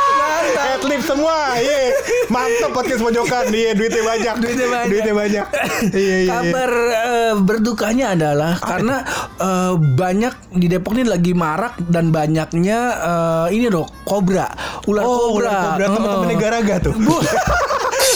Iya. 0.72 0.80
Adlib 0.80 1.02
semua, 1.02 1.36
iya. 1.54 1.80
Mantap 2.26 2.70
podcast 2.72 3.00
pojokan, 3.00 3.44
iya 3.52 3.70
duitnya 3.72 4.00
banyak. 4.02 4.34
Duitnya 4.38 4.66
banyak. 4.66 4.88
Duitnya 4.88 5.14
banyak. 5.14 5.46
Iya, 5.84 6.00
iya, 6.00 6.16
iya. 6.18 6.30
Kabar 6.32 6.70
eh, 6.88 7.32
berdukanya 7.36 8.06
adalah 8.12 8.56
karena 8.56 8.96
eh, 9.36 9.72
banyak 9.76 10.34
di 10.54 10.66
Depok 10.66 10.96
ini 10.96 11.04
lagi 11.04 11.32
marak 11.32 11.76
dan 11.84 12.08
banyaknya 12.08 12.78
eh, 12.96 13.46
ini 13.52 13.68
loh 13.68 13.84
kobra, 14.02 14.48
ular 14.86 15.02
Oh, 15.02 15.36
kobra. 15.36 15.44
ular 15.44 15.60
kobra 15.68 15.86
teman-teman 15.90 16.28
negara 16.30 16.56
tuh. 16.80 16.94
Bu 16.94 17.16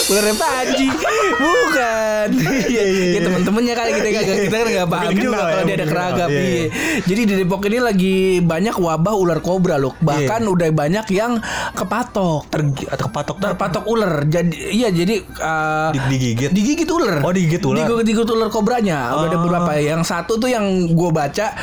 Ularnya 0.07 0.39
Panji 0.39 0.87
Bukan 1.35 2.27
Iya 2.39 2.63
iya, 2.63 2.79
Ya 2.79 2.83
iya. 3.11 3.19
temen-temennya 3.19 3.73
kali 3.75 3.89
kita 3.91 4.09
kagak 4.09 4.37
Kita 4.39 4.55
kan 4.55 4.67
gak 4.69 4.87
paham 4.87 5.03
Mungkin 5.03 5.19
juga 5.19 5.35
kenal 5.35 5.43
ya, 5.43 5.51
Kalau 5.51 5.67
dia 5.67 5.75
ada 5.75 5.87
keragam 5.87 6.29
iya, 6.31 6.39
iya. 6.39 6.65
Jadi 7.03 7.21
di 7.23 7.33
Depok 7.35 7.61
ini 7.67 7.79
lagi 7.81 8.15
banyak 8.39 8.75
wabah 8.77 9.13
ular 9.15 9.39
kobra 9.41 9.75
loh 9.75 9.93
Bahkan 9.99 10.39
Iya. 10.39 10.49
udah 10.49 10.67
banyak 10.71 11.05
yang 11.11 11.33
kepatok 11.73 12.47
Ter- 12.57 12.89
atau 12.89 13.05
kepatok 13.07 13.37
terpatok 13.37 13.83
ular. 13.85 14.25
Jadi 14.25 14.49
iya 14.73 14.89
jadi 14.89 15.21
uh, 15.21 15.89
Di- 15.93 16.01
digigit? 16.09 16.49
digigit 16.49 16.89
ular. 16.89 17.21
Oh, 17.21 17.29
digigit 17.29 17.61
ular. 17.61 17.77
digigit, 17.79 18.03
digigit 18.03 18.29
ular 18.29 18.49
kobranya. 18.49 19.13
Udah 19.13 19.25
ada 19.25 19.37
Oh. 19.37 19.41
beberapa 19.43 19.71
yang 19.77 20.01
satu 20.01 20.35
tuh 20.35 20.49
yang 20.49 20.65
gue 20.87 21.11
baca 21.11 21.53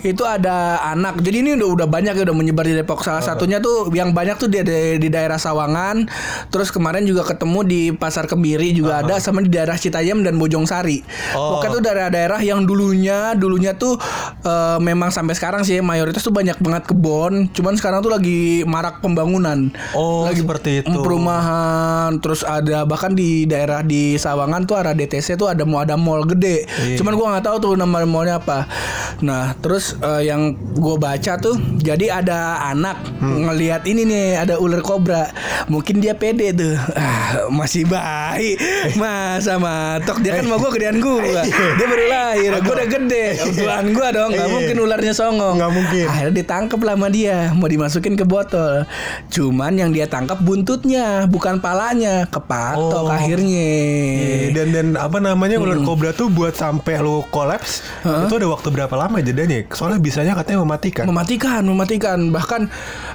itu 0.00 0.22
ada 0.22 0.54
anak. 0.86 1.18
Jadi 1.18 1.36
ini 1.40 1.50
udah 1.54 1.68
udah 1.74 1.88
banyak 1.88 2.14
ya 2.14 2.22
udah 2.22 2.36
menyebar 2.36 2.62
di 2.62 2.72
Depok. 2.72 3.02
Salah 3.02 3.20
satunya 3.20 3.58
tuh 3.58 3.90
yang 3.90 4.14
banyak 4.14 4.36
tuh 4.36 4.46
di, 4.46 4.62
di, 4.62 4.78
di 4.98 5.08
daerah 5.08 5.36
Sawangan. 5.36 6.06
Terus 6.48 6.70
kemarin 6.70 7.02
juga 7.02 7.24
ketemu 7.24 7.58
di 7.62 7.80
Pasar 7.90 8.24
Kebiri 8.24 8.70
juga 8.70 9.00
ada 9.00 9.18
sama 9.18 9.40
di 9.40 9.50
daerah 9.50 9.74
Citayam 9.74 10.22
dan 10.22 10.38
Bojongsari. 10.38 11.02
Oh. 11.34 11.58
pokoknya 11.58 11.70
tuh 11.72 11.82
daerah-daerah 11.82 12.40
yang 12.40 12.62
dulunya 12.62 13.34
dulunya 13.34 13.74
tuh 13.74 13.98
eh, 14.40 14.78
memang 14.78 15.10
sampai 15.10 15.34
sekarang 15.34 15.62
sih 15.62 15.80
mayoritas 15.80 16.22
tuh 16.22 16.30
banyak 16.30 16.56
banget 16.58 16.86
kebon. 16.86 17.50
Cuman 17.50 17.74
sekarang 17.74 18.00
tuh 18.00 18.12
lagi 18.12 18.62
marak 18.64 19.00
pembangunan. 19.00 19.70
Oh, 19.92 20.24
lagi 20.24 20.33
seperti 20.36 20.70
itu. 20.80 20.98
perumahan 20.98 22.18
terus 22.18 22.42
ada 22.42 22.82
bahkan 22.82 23.10
di 23.10 23.44
daerah 23.44 23.80
di 23.80 24.14
Sawangan 24.14 24.64
tuh 24.64 24.76
ada 24.76 24.90
DTC 24.90 25.34
tuh 25.34 25.46
ada 25.46 25.62
mau 25.62 25.78
ada 25.78 25.94
mall 25.94 26.24
gede. 26.24 26.64
Iya. 26.64 26.96
cuman 26.96 27.12
gua 27.14 27.26
nggak 27.32 27.44
tahu 27.44 27.56
tuh 27.60 27.72
nama 27.74 28.02
mallnya 28.02 28.36
apa. 28.36 28.66
Nah 29.20 29.52
terus 29.56 29.94
eh, 29.96 30.26
yang 30.26 30.52
gue 30.56 30.96
baca 30.96 31.36
tuh 31.36 31.54
jadi 31.76 32.16
ada 32.16 32.38
anak 32.66 32.96
Hmm. 33.14 33.46
ngelihat 33.46 33.84
ini 33.84 34.04
nih 34.04 34.26
ada 34.38 34.56
ular 34.56 34.80
kobra. 34.80 35.28
Mungkin 35.66 35.98
dia 35.98 36.12
pede 36.12 36.50
tuh. 36.50 36.74
Ah, 36.94 37.48
masih 37.48 37.84
bayi. 37.84 38.56
Masa 38.94 39.56
matok? 39.56 40.20
Dia 40.20 40.36
kan 40.36 40.44
mau 40.44 40.56
gue 40.56 40.70
gedean 40.72 40.98
gua. 40.98 41.20
Dia 41.44 41.86
baru 41.86 42.04
lahir. 42.04 42.52
Gue 42.58 42.74
udah 42.74 42.88
gede. 42.90 43.26
Tuhan 43.54 43.92
gua 43.92 44.08
dong 44.10 44.30
nggak 44.30 44.44
Iya. 44.44 44.52
mungkin 44.52 44.76
ularnya 44.78 45.12
songong. 45.12 45.56
Nggak 45.56 45.72
mungkin. 45.72 46.04
akhirnya 46.04 46.34
ditangkap 46.34 46.80
lah 46.80 46.94
sama 46.94 47.08
dia. 47.08 47.38
Mau 47.52 47.64
dimasukin 47.64 48.14
ke 48.14 48.24
botol. 48.24 48.84
Cuman 49.28 49.72
yang 49.74 49.90
dia 49.90 50.04
tangkap 50.04 50.23
buntutnya 50.32 51.28
bukan 51.28 51.60
palanya 51.60 52.24
kepatok 52.24 53.04
Oh. 53.04 53.12
akhirnya. 53.12 53.68
Iya, 54.14 54.48
dan 54.54 54.68
dan 54.72 54.86
apa 54.96 55.18
namanya 55.18 55.58
ular 55.58 55.76
Hmm. 55.76 55.84
kobra 55.84 56.10
tuh 56.10 56.28
buat 56.28 56.52
sampai 56.52 56.98
lo 56.98 57.26
kolaps 57.28 57.84
itu 58.00 58.34
ada 58.34 58.48
waktu 58.48 58.68
berapa 58.70 58.94
lama 58.94 59.20
jedanya? 59.20 59.68
Soalnya 59.70 59.98
bisanya 59.98 60.32
katanya 60.32 60.64
mematikan. 60.64 61.04
mematikan 61.04 61.60
mematikan. 61.60 62.18
Bahkan 62.30 62.62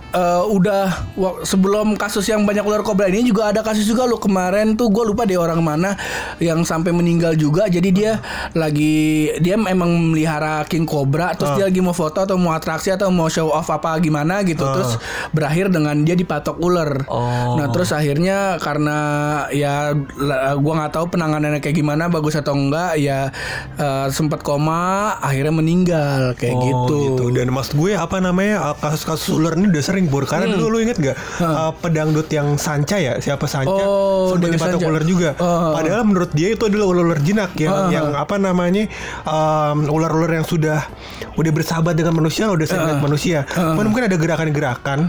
eh, 0.09 0.43
udah 0.45 1.09
sebelum 1.41 1.93
kasus 1.95 2.25
yang 2.25 2.43
banyak 2.43 2.61
ular 2.61 2.81
kobra 2.81 3.05
ini 3.05 3.23
juga 3.23 3.49
ada 3.49 3.61
kasus 3.61 3.83
juga 3.83 4.03
lo 4.03 4.17
kemarin 4.17 4.73
tuh 4.73 4.89
gue 4.89 5.03
lupa 5.03 5.23
deh 5.23 5.35
orang 5.35 5.61
mana 5.61 5.97
yang 6.37 6.61
sampai 6.61 6.89
meninggal 6.89 7.33
juga. 7.33 7.65
Jadi 7.65 7.89
dia 7.89 8.19
lagi 8.53 8.99
dia 9.39 9.55
emang 9.55 10.11
melihara 10.11 10.65
king 10.65 10.83
cobra 10.83 11.31
terus 11.31 11.55
dia 11.55 11.65
lagi 11.65 11.79
mau 11.79 11.93
foto 11.93 12.19
atau 12.19 12.35
mau 12.35 12.51
atraksi 12.51 12.89
atau 12.89 13.07
mau 13.07 13.27
show 13.27 13.47
off 13.47 13.69
apa 13.69 13.95
gimana 13.97 14.41
gitu. 14.41 14.61
Terus 14.61 14.97
berakhir 15.31 15.69
dengan 15.69 15.95
dia 15.99 16.13
dipatok 16.13 16.57
ular 16.59 16.98
Oh. 17.07 17.55
nah 17.55 17.69
terus 17.69 17.91
akhirnya 17.91 18.57
karena 18.57 18.97
ya 19.49 19.93
gua 20.57 20.73
nggak 20.75 20.93
tahu 20.93 21.05
penanganannya 21.09 21.59
kayak 21.59 21.77
gimana 21.77 22.09
bagus 22.09 22.35
atau 22.35 22.53
enggak 22.53 22.97
ya 22.97 23.29
eh, 23.75 24.07
sempat 24.09 24.41
koma 24.41 25.15
akhirnya 25.19 25.53
meninggal 25.53 26.33
kayak 26.35 26.55
Oh, 26.55 26.65
gitu. 26.65 27.25
Dan 27.29 27.53
maksud 27.53 27.77
gue 27.77 27.93
apa 27.93 28.17
namanya 28.17 28.71
uh, 28.71 28.75
kasus-kasus 28.75 29.31
ular 29.31 29.53
ini 29.53 29.69
udah 29.69 29.79
sering 29.79 30.09
bur 30.09 30.25
karena 30.25 30.49
dulu 30.49 30.75
lu 30.75 30.77
inget 30.81 30.97
gak 30.97 31.15
uh, 31.39 31.71
pedangdut 31.71 32.25
yang 32.27 32.57
Sanca 32.57 32.97
ya 32.97 33.15
siapa 33.19 33.45
Sanca 33.45 33.69
Oh, 33.69 34.33
sempat 34.33 34.49
dipatok 34.51 34.81
ular 34.81 35.03
juga. 35.03 35.29
Oh. 35.37 35.71
Padahal 35.71 36.03
menurut 36.03 36.31
dia 36.33 36.51
itu 36.51 36.65
adalah 36.65 36.89
ular-ular 36.89 37.21
jinak 37.21 37.53
yang 37.55 37.71
Oh. 37.71 37.87
yang 37.93 38.07
apa 38.11 38.35
namanya 38.35 38.89
um, 39.23 39.87
ular-ular 39.87 40.31
yang 40.31 40.43
sudah 40.43 40.83
udah 41.37 41.51
bersahabat 41.53 41.93
dengan 41.93 42.17
manusia 42.17 42.49
udah 42.49 42.65
sering 42.65 42.85
lihat 42.85 42.99
manusia. 42.99 43.37
Cuman 43.47 43.85
mungkin 43.87 44.09
ada 44.09 44.17
gerakan-gerakan 44.17 44.99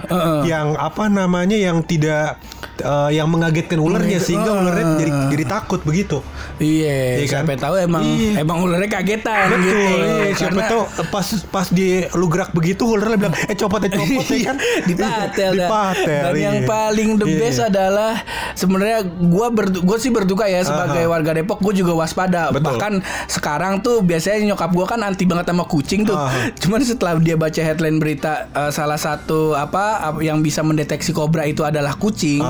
yang 0.44 0.76
apa 0.76 1.08
namanya 1.08 1.56
yang 1.56 1.79
tidak 1.84 2.40
uh, 2.82 3.08
yang 3.08 3.26
mengagetkan 3.26 3.76
ularnya 3.76 4.18
sehingga 4.18 4.50
ularnya 4.50 4.96
jadi 4.96 5.12
jadi 5.30 5.44
takut 5.46 5.80
begitu. 5.80 6.20
Iya, 6.56 7.18
Iya 7.18 7.26
kan? 7.26 7.44
siapa 7.44 7.56
tahu 7.58 7.74
emang 7.78 8.02
Iya. 8.02 8.40
emang 8.40 8.58
ularnya 8.60 8.90
kagetan 8.90 9.46
Betul, 9.48 9.60
gitu. 9.62 9.80
iya, 9.80 10.32
siapa 10.34 10.60
tahu 10.66 10.82
pas 11.08 11.26
pas 11.46 11.66
di 11.68 11.88
lu 12.12 12.26
gerak 12.26 12.50
begitu 12.50 12.84
ularnya 12.86 13.16
bilang 13.18 13.34
eh 13.38 13.54
copot 13.54 13.80
eh 13.80 13.88
copot 13.88 14.26
ya 14.26 14.40
kan 14.46 14.56
dipatel 14.84 15.50
dipatel 15.54 16.22
dan 16.26 16.34
yang 16.36 16.56
iya. 16.58 16.66
paling 16.66 17.08
the 17.14 17.26
Iya. 17.26 17.38
best 17.38 17.60
adalah 17.62 18.12
sebenarnya 18.52 18.98
gua 19.22 19.48
gua 19.78 19.96
sih 19.96 20.08
berduka 20.08 20.44
ya 20.44 20.60
sebagai 20.60 21.00
Aha. 21.00 21.10
warga 21.10 21.32
Depok 21.32 21.58
gua 21.58 21.72
juga 21.72 21.92
waspada 21.94 22.48
Betul. 22.48 22.64
bahkan 22.66 22.92
sekarang 23.26 23.80
tuh 23.80 24.00
biasanya 24.00 24.44
nyokap 24.46 24.70
gua 24.70 24.86
kan 24.86 25.00
anti 25.00 25.24
banget 25.24 25.46
sama 25.46 25.64
kucing 25.64 26.02
tuh 26.02 26.14
Aha. 26.14 26.52
cuman 26.56 26.80
setelah 26.80 27.14
dia 27.16 27.34
baca 27.34 27.60
headline 27.60 27.96
berita 27.96 28.48
eh, 28.50 28.70
salah 28.70 28.96
satu 28.96 29.54
apa 29.54 29.84
ap- 30.02 30.20
yang 30.20 30.40
bisa 30.40 30.60
mendeteksi 30.60 31.10
kobra 31.10 31.44
itu 31.44 31.62
adalah 31.62 31.94
kucing 31.94 32.42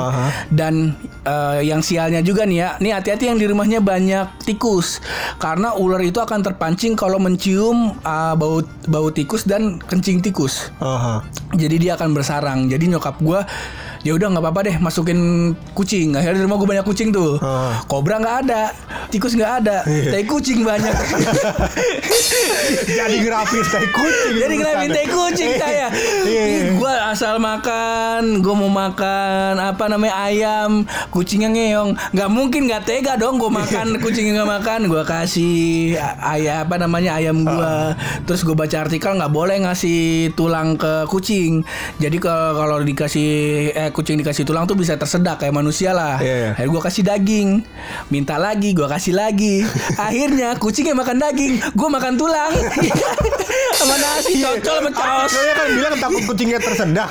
Dan 0.53 0.97
eh, 1.25 1.61
yang 1.65 1.81
sialnya 1.81 2.21
juga 2.21 2.45
nih 2.45 2.59
ya 2.61 2.69
nih 2.83 2.93
hati-hati 2.97 3.31
yang 3.31 3.39
di 3.39 3.47
rumahnya 3.49 3.81
banyak 3.81 4.45
tikus. 4.45 5.01
Karena 5.41 5.73
ular 5.77 6.03
itu 6.05 6.21
akan 6.21 6.45
terpancing 6.45 6.99
kalau 6.99 7.17
mencium 7.17 7.97
eh, 8.01 8.35
bau 8.37 8.61
bau 8.91 9.09
tikus 9.09 9.47
dan 9.49 9.81
kencing 9.81 10.21
tikus. 10.21 10.69
Aha. 10.81 11.25
jadi 11.55 11.77
dia 11.77 11.93
akan 11.99 12.15
bersarang. 12.15 12.71
Jadi 12.71 12.91
nyokap 12.91 13.19
gua 13.23 13.43
ya 14.01 14.13
udah 14.13 14.27
nggak 14.29 14.43
apa-apa 14.43 14.61
deh 14.65 14.77
masukin 14.79 15.19
kucing. 15.73 16.15
Akhirnya 16.15 16.41
di 16.41 16.45
rumah 16.45 16.57
gue 16.57 16.69
banyak 16.69 16.85
kucing 16.85 17.09
tuh. 17.11 17.37
Ah. 17.41 17.83
kobra 17.85 18.17
nggak 18.17 18.37
ada 18.43 18.63
tikus 19.09 19.35
nggak 19.35 19.53
ada 19.61 19.77
Iya. 19.85 20.11
tai 20.11 20.25
kucing 20.25 20.63
banyak. 20.63 20.95
Jadi 22.91 23.17
grafis 23.21 23.67
tai 23.69 23.87
kucing. 23.87 24.35
Jadi 24.39 24.55
kenapa 24.57 24.85
tai 24.87 25.07
kucing 25.07 25.51
saya 25.57 25.87
Iya, 26.25 26.43
iya. 26.47 26.71
gue 26.73 26.93
asal 27.07 27.37
makan 27.37 28.41
gue 28.41 28.55
mau 28.55 28.71
makan 28.71 29.59
apa 29.59 29.85
namanya 29.87 30.15
ayam 30.23 30.85
kucingnya 31.11 31.51
ngeong. 31.51 31.91
Nggak 32.15 32.31
mungkin 32.31 32.61
nggak 32.67 32.83
tega 32.85 33.15
dong 33.17 33.37
gue 33.37 33.51
makan 33.51 33.99
kucingnya 33.99 34.41
nggak 34.41 34.51
makan. 34.57 34.81
Gue 34.87 35.03
kasih 35.05 35.97
ayam 36.21 36.63
apa 36.63 36.77
namanya 36.79 37.17
ayam 37.17 37.43
gue 37.43 37.59
Ah. 37.61 37.93
terus 38.25 38.43
gue 38.43 38.55
baca 38.55 38.77
artikel 38.81 39.13
nggak 39.13 39.31
boleh 39.31 39.61
ngasih 39.61 40.01
tulang 40.33 40.75
ke 40.75 41.05
kucing. 41.07 41.63
Jadi 41.99 42.17
kalau 42.17 42.57
kalau 42.57 42.77
dikasih 42.81 43.29
eh 43.71 43.90
kucing 43.91 44.17
dikasih 44.17 44.43
tulang 44.43 44.65
tuh 44.65 44.75
bisa 44.75 44.95
tersedak 44.95 45.39
kayak 45.39 45.53
manusia 45.53 45.91
lah 45.91 46.19
Iya, 46.19 46.35
iya. 46.35 46.49
akhirnya 46.53 46.71
gue 46.71 46.83
kasih 46.83 47.03
daging 47.05 47.49
minta 48.09 48.37
lagi 48.37 48.71
gue 48.71 48.87
kasih 48.87 49.13
lagi 49.13 49.63
akhirnya 50.01 50.57
kucingnya 50.57 50.93
makan 50.93 51.17
daging 51.19 51.53
gue 51.71 51.89
makan 51.89 52.15
tulang 52.15 52.53
sama 53.73 53.97
nasi 53.97 54.33
Iya. 54.33 54.57
cocol 54.57 54.77
sama 54.79 54.91
caos 54.93 55.31
Saya 55.31 55.53
kan 55.55 55.69
bilang 55.71 55.95
takut 55.97 56.23
kucingnya 56.25 56.59
tersedak, 56.59 57.09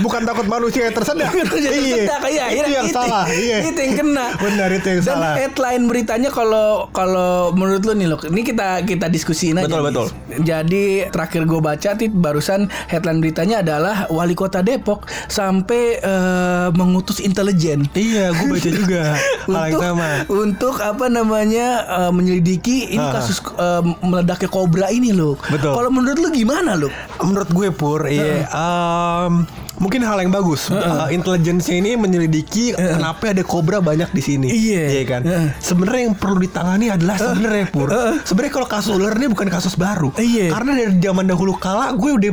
bukan 0.00 0.22
takut 0.22 0.46
manusia 0.46 0.82
yang 0.82 0.94
tersedak. 0.94 1.30
Tersedak, 1.30 2.20
iya, 2.26 2.44
itu 2.52 2.70
yang 2.70 2.86
itu- 2.86 2.94
salah. 2.94 3.24
Iya. 3.26 3.56
itu 3.64 3.78
yang 3.78 3.94
kena 3.96 4.26
Benar 4.36 4.68
itu 4.70 4.86
yang 4.88 5.00
dan 5.00 5.08
salah. 5.12 5.34
headline 5.34 5.84
beritanya 5.86 6.28
kalau 6.28 6.88
kalau 6.90 7.50
menurut 7.52 7.82
lu 7.82 7.92
nih 7.94 8.06
lo 8.06 8.16
ini 8.22 8.42
kita 8.42 8.82
kita 8.82 9.06
diskusiin 9.06 9.56
aja 9.56 9.66
Betul, 9.66 9.82
betul. 9.82 10.06
jadi 10.40 10.84
terakhir 11.08 11.42
gue 11.44 11.60
baca 11.60 11.90
tit 11.94 12.10
barusan 12.10 12.60
headline 12.86 13.18
beritanya 13.18 13.60
adalah 13.60 14.06
wali 14.08 14.32
kota 14.32 14.60
Depok 14.60 15.02
sampai 15.26 15.98
eh, 16.20 16.68
mengutus 16.72 17.18
intelijen 17.18 17.88
Iya, 17.90 18.30
gue 18.30 18.46
baca 18.50 18.70
juga 18.76 19.02
hal 19.10 19.24
yang 19.48 19.56
untuk 19.64 19.80
sama. 19.82 20.08
untuk 20.28 20.76
apa 20.78 21.06
namanya 21.08 21.66
eh, 21.98 22.10
menyelidiki 22.10 22.90
ini 22.90 23.00
Ah. 23.00 23.12
kasus 23.14 23.40
eh, 23.40 23.82
meledaknya 24.02 24.48
kobra 24.48 24.86
ini 24.88 25.10
loh. 25.10 25.40
Betul. 25.42 25.72
Kalau 25.72 25.88
menurut 25.88 26.18
lu 26.18 26.28
gimana 26.30 26.76
lu? 26.76 26.92
Menurut 27.18 27.48
gue 27.48 27.68
pur, 27.70 28.04
iya, 28.04 28.44
em, 28.46 29.46
mungkin 29.80 30.04
hal 30.04 30.20
yang 30.20 30.30
bagus. 30.30 30.68
Uh, 30.68 31.08
Intelijensia 31.10 31.80
ini 31.80 31.96
menyelidiki 31.96 32.76
kenapa 32.76 33.32
ada 33.32 33.42
kobra 33.42 33.80
banyak 33.80 34.12
di 34.12 34.22
sini. 34.22 34.46
Iya. 34.52 35.02
kan. 35.08 35.24
Heeh. 35.24 35.48
Sebenarnya 35.58 36.12
yang 36.12 36.16
perlu 36.20 36.38
ditangani 36.38 36.92
adalah 36.92 37.16
sebenarnya 37.16 37.66
pur. 37.72 37.88
Sebenarnya 38.22 38.52
kalau 38.52 38.68
kasus 38.68 38.92
ular 38.94 39.16
ini 39.16 39.32
bukan 39.32 39.48
kasus 39.48 39.74
baru. 39.74 40.12
Iya. 40.20 40.52
Karena 40.52 40.76
dari 40.76 40.92
zaman 41.00 41.24
dahulu 41.26 41.56
kala 41.56 41.96
gue 41.96 42.10
udah 42.12 42.30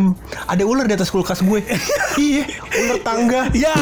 ada 0.51 0.63
ular 0.67 0.85
di 0.85 0.93
atas 0.93 1.09
kulkas 1.09 1.39
gue. 1.41 1.63
iya, 2.19 2.43
ular 2.83 2.99
tangga. 3.01 3.41
Ya. 3.55 3.73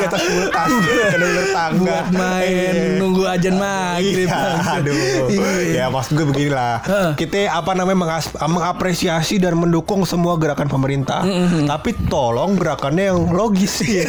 Di 0.00 0.06
atas 0.06 0.22
kulkas 0.22 0.68
ular 0.70 1.46
tangga. 1.50 1.84
Buat 2.00 2.08
main 2.10 2.48
Iya. 2.50 2.96
nunggu 2.96 3.22
ajan 3.26 3.54
maghrib. 3.54 4.26
Iya, 4.26 4.40
aduh. 4.72 4.96
Iya. 5.28 5.48
Ya 5.70 5.84
maksud 5.86 6.12
gue 6.14 6.26
beginilah. 6.26 6.74
Heeh. 6.82 7.10
Kita 7.16 7.38
apa 7.52 7.72
namanya 7.72 7.98
mengas- 7.98 8.32
mengapresiasi 8.34 9.36
dan 9.36 9.54
mendukung 9.54 10.02
semua 10.02 10.34
gerakan 10.34 10.66
pemerintah. 10.66 11.20
Tapi 11.66 11.90
tolong 12.06 12.56
gerakannya 12.56 13.04
yang 13.06 13.28
logis 13.28 13.80
ya. 13.82 14.04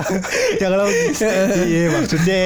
yang 0.62 0.74
logis. 0.74 1.18
Iya, 1.64 1.86
maksudnya 1.92 2.40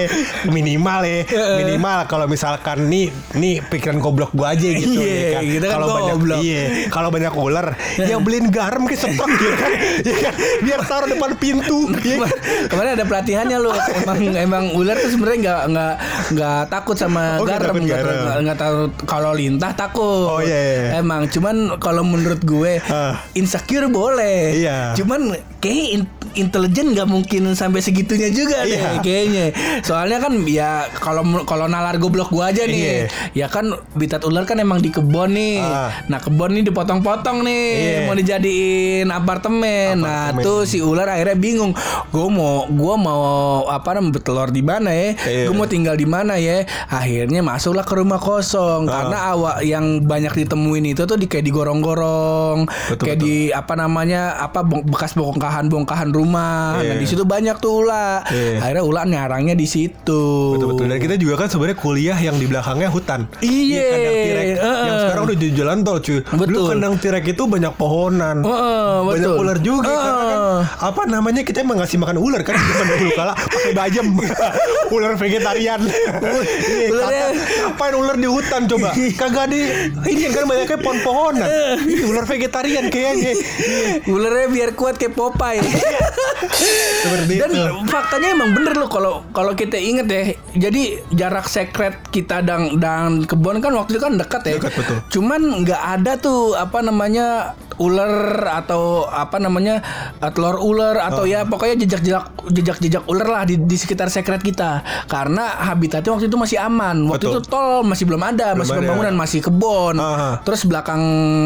minimal 0.47 1.01
ya. 1.05 1.21
Minimal 1.59 1.99
kalau 2.07 2.27
misalkan 2.27 2.87
nih 2.87 3.09
nih 3.35 3.61
pikiran 3.63 3.99
goblok 3.99 4.33
gue 4.33 4.47
aja 4.47 4.69
gitu 4.71 4.97
Iya, 4.97 5.13
ya 5.13 5.29
kan. 5.31 5.43
kan 5.61 5.71
Kalau 5.71 5.87
banyak 5.91 6.17
iya, 6.39 6.63
kalau 6.89 7.09
banyak 7.09 7.35
ular 7.35 7.67
ya 7.99 8.17
beliin 8.19 8.49
garam 8.49 8.85
ke 8.85 8.95
setrek 8.95 9.19
ya 9.37 9.53
kan. 9.55 9.71
Ya 10.09 10.15
kan? 10.17 10.35
Biar 10.63 10.81
taruh 10.83 11.09
depan 11.09 11.35
pintu. 11.37 11.91
ya 11.99 12.17
kan? 12.19 12.31
Kemarin 12.79 12.95
ada 12.95 13.07
pelatihannya 13.07 13.59
lu. 13.59 13.75
Emang 13.75 14.19
emang 14.39 14.65
ular 14.71 14.95
tuh 14.95 15.11
sebenarnya 15.11 15.39
nggak 15.43 15.63
nggak 15.69 15.95
nggak 16.31 16.61
takut 16.71 16.95
sama 16.95 17.35
Oh, 17.35 17.43
garam, 17.43 17.75
nggak 17.75 18.55
takut- 18.55 18.95
kalau 19.03 19.35
lintah 19.35 19.75
takut. 19.75 20.31
Oh, 20.31 20.39
iya, 20.39 20.55
iya. 20.95 21.03
Emang 21.03 21.27
cuman 21.27 21.75
kalau 21.83 22.07
menurut 22.07 22.39
gue 22.39 22.79
Ah. 22.87 23.19
insecure 23.35 23.91
boleh. 23.91 24.63
Iya. 24.63 24.95
Cuman 24.95 25.35
kayak 25.59 25.89
in- 25.93 26.11
intelijen 26.39 26.93
nggak 26.93 27.05
mungkin 27.05 27.51
sampai 27.53 27.81
segitunya 27.81 28.31
juga 28.31 28.63
deh 28.63 28.75
Iya. 28.75 28.91
kayaknya. 28.99 29.47
Soalnya 29.81 30.19
kan 30.19 30.39
ya 30.45 30.71
kalau 30.95 31.21
kalau 31.43 31.67
nalar 31.67 31.97
goblok 31.97 32.29
gua 32.29 32.49
aja 32.49 32.63
nih. 32.63 33.11
Ya 33.33 33.47
kan 33.47 33.67
bitat 33.93 34.23
ular 34.23 34.45
kan 34.45 34.57
emang 34.57 34.79
di 34.79 34.89
kebon 34.89 35.31
nih. 35.31 35.59
Ah. 35.59 35.91
Nah 36.07 36.19
kebon 36.19 36.53
nih 36.53 36.63
dipotong-potong 36.65 37.43
nih 37.43 37.67
Iya. 37.75 37.99
mau 38.03 38.15
dijadiin 38.15 39.09
apartemen. 39.09 39.99
Nah 39.99 40.31
Apartemen. 40.31 40.45
tuh 40.45 40.59
si 40.63 40.79
ular 40.79 41.09
akhirnya 41.09 41.35
bingung. 41.35 41.75
Gue 42.09 42.29
mau 42.29 42.65
gue 42.65 42.95
mau 42.97 43.23
apa 43.67 43.95
namanya 43.95 44.15
bertelur 44.15 44.49
di 44.49 44.63
mana 44.63 44.91
ya? 44.91 45.09
Iya. 45.19 45.45
Gue 45.45 45.55
mau 45.55 45.67
tinggal 45.67 45.95
di 45.95 46.07
mana 46.07 46.37
ya? 46.37 46.63
Akhirnya 46.87 47.41
masuklah 47.41 47.83
ke 47.83 47.95
rumah 47.95 48.19
kosong 48.19 48.87
Ah. 48.87 48.93
karena 49.03 49.19
awak 49.29 49.57
yang 49.63 49.85
banyak 50.01 50.35
ditemuin 50.37 50.87
itu 50.89 51.03
tuh 51.03 51.15
di 51.15 51.27
kayak 51.27 51.45
digorong-gorong, 51.45 52.67
Betul, 52.89 53.05
kayak 53.05 53.19
betul. 53.19 53.27
di 53.27 53.37
apa 53.51 53.75
namanya 53.75 54.39
apa 54.39 54.61
bekas 54.63 55.19
bongkahan-bongkahan 55.49 56.09
rumah. 56.13 56.77
Iya. 56.79 56.93
Nah 56.93 56.97
di 57.01 57.07
situ 57.09 57.25
banyak 57.25 57.57
tuh 57.59 57.83
ular. 57.83 58.21
Iya. 58.29 58.61
Akhirnya 58.61 58.85
ular 58.85 59.05
nyarangnya 59.09 59.57
di 59.57 59.65
situ. 59.65 60.23
Betul 60.55 60.77
betul. 60.77 60.85
Dan 60.87 60.99
kita 61.01 61.15
juga 61.17 61.35
kan 61.41 61.49
sebenarnya 61.49 61.79
kuliah 61.81 62.19
yang 62.21 62.37
di 62.37 62.45
belakangnya 62.45 62.93
hutan. 62.93 63.25
Iya. 63.41 63.89
kandang 63.89 64.19
tirek. 64.21 64.47
Heeh. 64.55 64.85
Yang 64.85 64.97
sekarang 65.01 65.23
udah 65.25 65.37
jadi 65.37 65.53
jalan 65.57 65.77
tol 65.83 65.99
cuy. 65.99 66.19
Dulu 66.21 66.37
Betul. 66.39 66.67
kandang 66.69 66.95
tirek 67.01 67.25
itu 67.27 67.43
banyak 67.49 67.73
pohonan. 67.75 68.37
Banyak 68.45 69.31
betul. 69.31 69.41
ular 69.41 69.59
juga 69.59 69.95
karena 69.99 70.25
kan 70.27 70.41
apa 70.69 71.03
namanya 71.07 71.43
kita 71.43 71.63
emang 71.63 71.81
ngasih 71.81 71.97
makan 71.97 72.19
ular 72.19 72.43
kan 72.43 72.55
zaman 72.55 72.87
dahulu 72.89 73.11
kala 73.15 73.33
pakai 73.35 73.73
bajem 73.73 74.07
ular 74.95 75.15
vegetarian 75.15 75.81
Iya, 75.81 76.89
Ularnya- 76.91 77.31
ngapain 77.63 77.95
ular 77.95 78.17
di 78.19 78.29
hutan 78.29 78.67
coba 78.67 78.91
kagak 78.93 79.45
ada 79.47 79.57
ini 80.05 80.27
kan 80.29 80.45
banyaknya 80.45 80.79
pohon-pohonan 80.79 81.49
Iya, 81.85 82.03
ular 82.05 82.25
vegetarian 82.27 82.85
kayaknya 82.89 83.33
Iya, 83.33 84.11
Ularnya 84.11 84.49
biar 84.51 84.71
kuat 84.75 84.99
kayak 84.99 85.15
Popeye. 85.39 85.63
seperti 87.07 87.35
Dan 87.39 87.51
itu 87.55 87.75
faktanya 87.87 88.35
emang 88.35 88.51
bener 88.59 88.75
loh 88.75 88.91
kalau 88.91 89.23
kalau 89.31 89.55
kita 89.55 89.79
inget 89.79 90.07
ya. 90.11 90.23
Jadi 90.69 90.99
jarak 91.15 91.47
sekret 91.47 92.11
kita 92.11 92.43
dan 92.43 92.83
dan 92.83 93.23
kebun 93.23 93.63
kan 93.63 93.71
waktu 93.79 93.97
itu 93.97 94.03
kan 94.03 94.19
dekat 94.19 94.43
ya. 94.51 94.55
Dekat, 94.59 94.73
betul. 94.75 94.97
Cuman 95.15 95.63
nggak 95.63 95.83
ada 95.99 96.13
tuh 96.19 96.59
apa 96.59 96.83
namanya 96.83 97.55
ular 97.79 98.15
atau 98.59 99.07
apa 99.07 99.39
namanya 99.39 99.81
uh, 100.19 100.31
telur 100.31 100.59
ular 100.59 100.99
atau 101.01 101.17
Oh. 101.19 101.27
ya 101.27 101.43
pokoknya 101.43 101.83
jejak-jejak 101.83 102.25
jejak-jejak 102.47 103.03
ular 103.11 103.27
lah 103.27 103.43
di, 103.43 103.59
di 103.59 103.75
sekitar 103.75 104.07
sekret 104.07 104.39
kita. 104.39 104.83
Karena 105.07 105.67
habitatnya 105.67 106.15
waktu 106.15 106.31
itu 106.31 106.39
masih 106.39 106.59
aman. 106.59 107.11
Waktu 107.11 107.27
Betul. 107.27 107.43
itu 107.43 107.51
tol 107.51 107.83
masih 107.83 108.05
belum 108.07 108.23
ada, 108.23 108.55
masih 108.55 108.75
ada. 108.75 108.81
pembangunan, 108.87 109.15
masih 109.19 109.41
kebun. 109.43 109.99
Aha. 109.99 110.39
Terus 110.47 110.63
belakang 110.63 111.03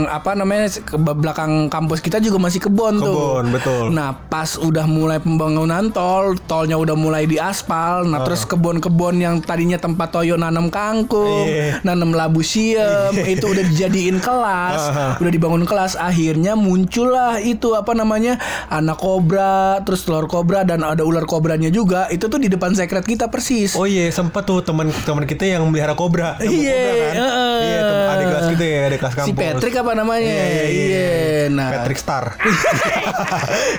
apa 0.06 0.36
namanya 0.36 0.68
ke 0.76 0.96
belakang 0.98 1.72
kampus 1.72 2.04
kita 2.04 2.20
juga 2.20 2.36
masih 2.36 2.60
kebun 2.60 3.00
tuh. 3.00 3.16
Kebun, 3.16 3.44
betul. 3.48 3.84
Nah, 3.92 4.12
pas 4.28 4.60
udah 4.60 4.84
mulai 4.84 5.18
pembangunan 5.18 5.88
tol, 5.88 6.36
tolnya 6.44 6.76
udah 6.76 6.92
mulai 6.92 7.24
diaspal. 7.24 8.04
Nah, 8.04 8.20
terus 8.22 8.44
kebun-kebun 8.44 9.18
yang 9.18 9.40
tadinya 9.40 9.80
tempat 9.80 10.12
Toyo 10.12 10.36
nanam 10.36 10.68
kangkung, 10.68 11.48
Iya. 11.48 11.80
nanam 11.82 12.12
labu 12.12 12.44
siam, 12.44 13.16
itu 13.16 13.48
udah 13.48 13.64
dijadiin 13.64 14.20
kelas, 14.20 14.80
Aha. 14.92 15.06
udah 15.16 15.30
dibangun 15.32 15.64
kelas. 15.64 15.96
Akhirnya 16.22 16.54
muncullah 16.54 17.42
itu 17.42 17.74
apa 17.74 17.92
namanya? 17.92 18.38
anak 18.70 18.94
kobra, 18.96 19.82
terus 19.82 20.06
telur 20.06 20.24
kobra 20.24 20.62
dan 20.62 20.80
ada 20.80 21.02
ular 21.02 21.26
kobranya 21.26 21.66
juga. 21.66 22.06
Itu 22.08 22.30
tuh 22.30 22.38
di 22.38 22.46
depan 22.46 22.72
sekret 22.72 23.02
kita 23.02 23.26
persis. 23.26 23.74
Oh 23.74 23.82
iya 23.84 24.06
sempat 24.08 24.46
tuh 24.46 24.62
teman-teman 24.62 25.26
kita 25.26 25.50
yang 25.50 25.66
melihara 25.66 25.92
kobra. 25.92 26.38
Iya, 26.38 26.78
kan? 27.10 27.26
Iya, 27.58 27.80
tem- 27.82 28.06
adik 28.08 28.26
kelas 28.28 28.46
kita 28.48 28.64
ya, 28.64 28.80
adik 28.86 28.98
kelas 29.00 29.12
si 29.12 29.18
kampus. 29.18 29.42
Patrick 29.42 29.74
apa 29.76 29.92
namanya? 29.92 30.30
Iya, 30.30 30.46
iya, 30.46 30.64
iya. 30.70 31.10
Nah, 31.50 31.68
Patrick 31.74 31.98
Star. 31.98 32.24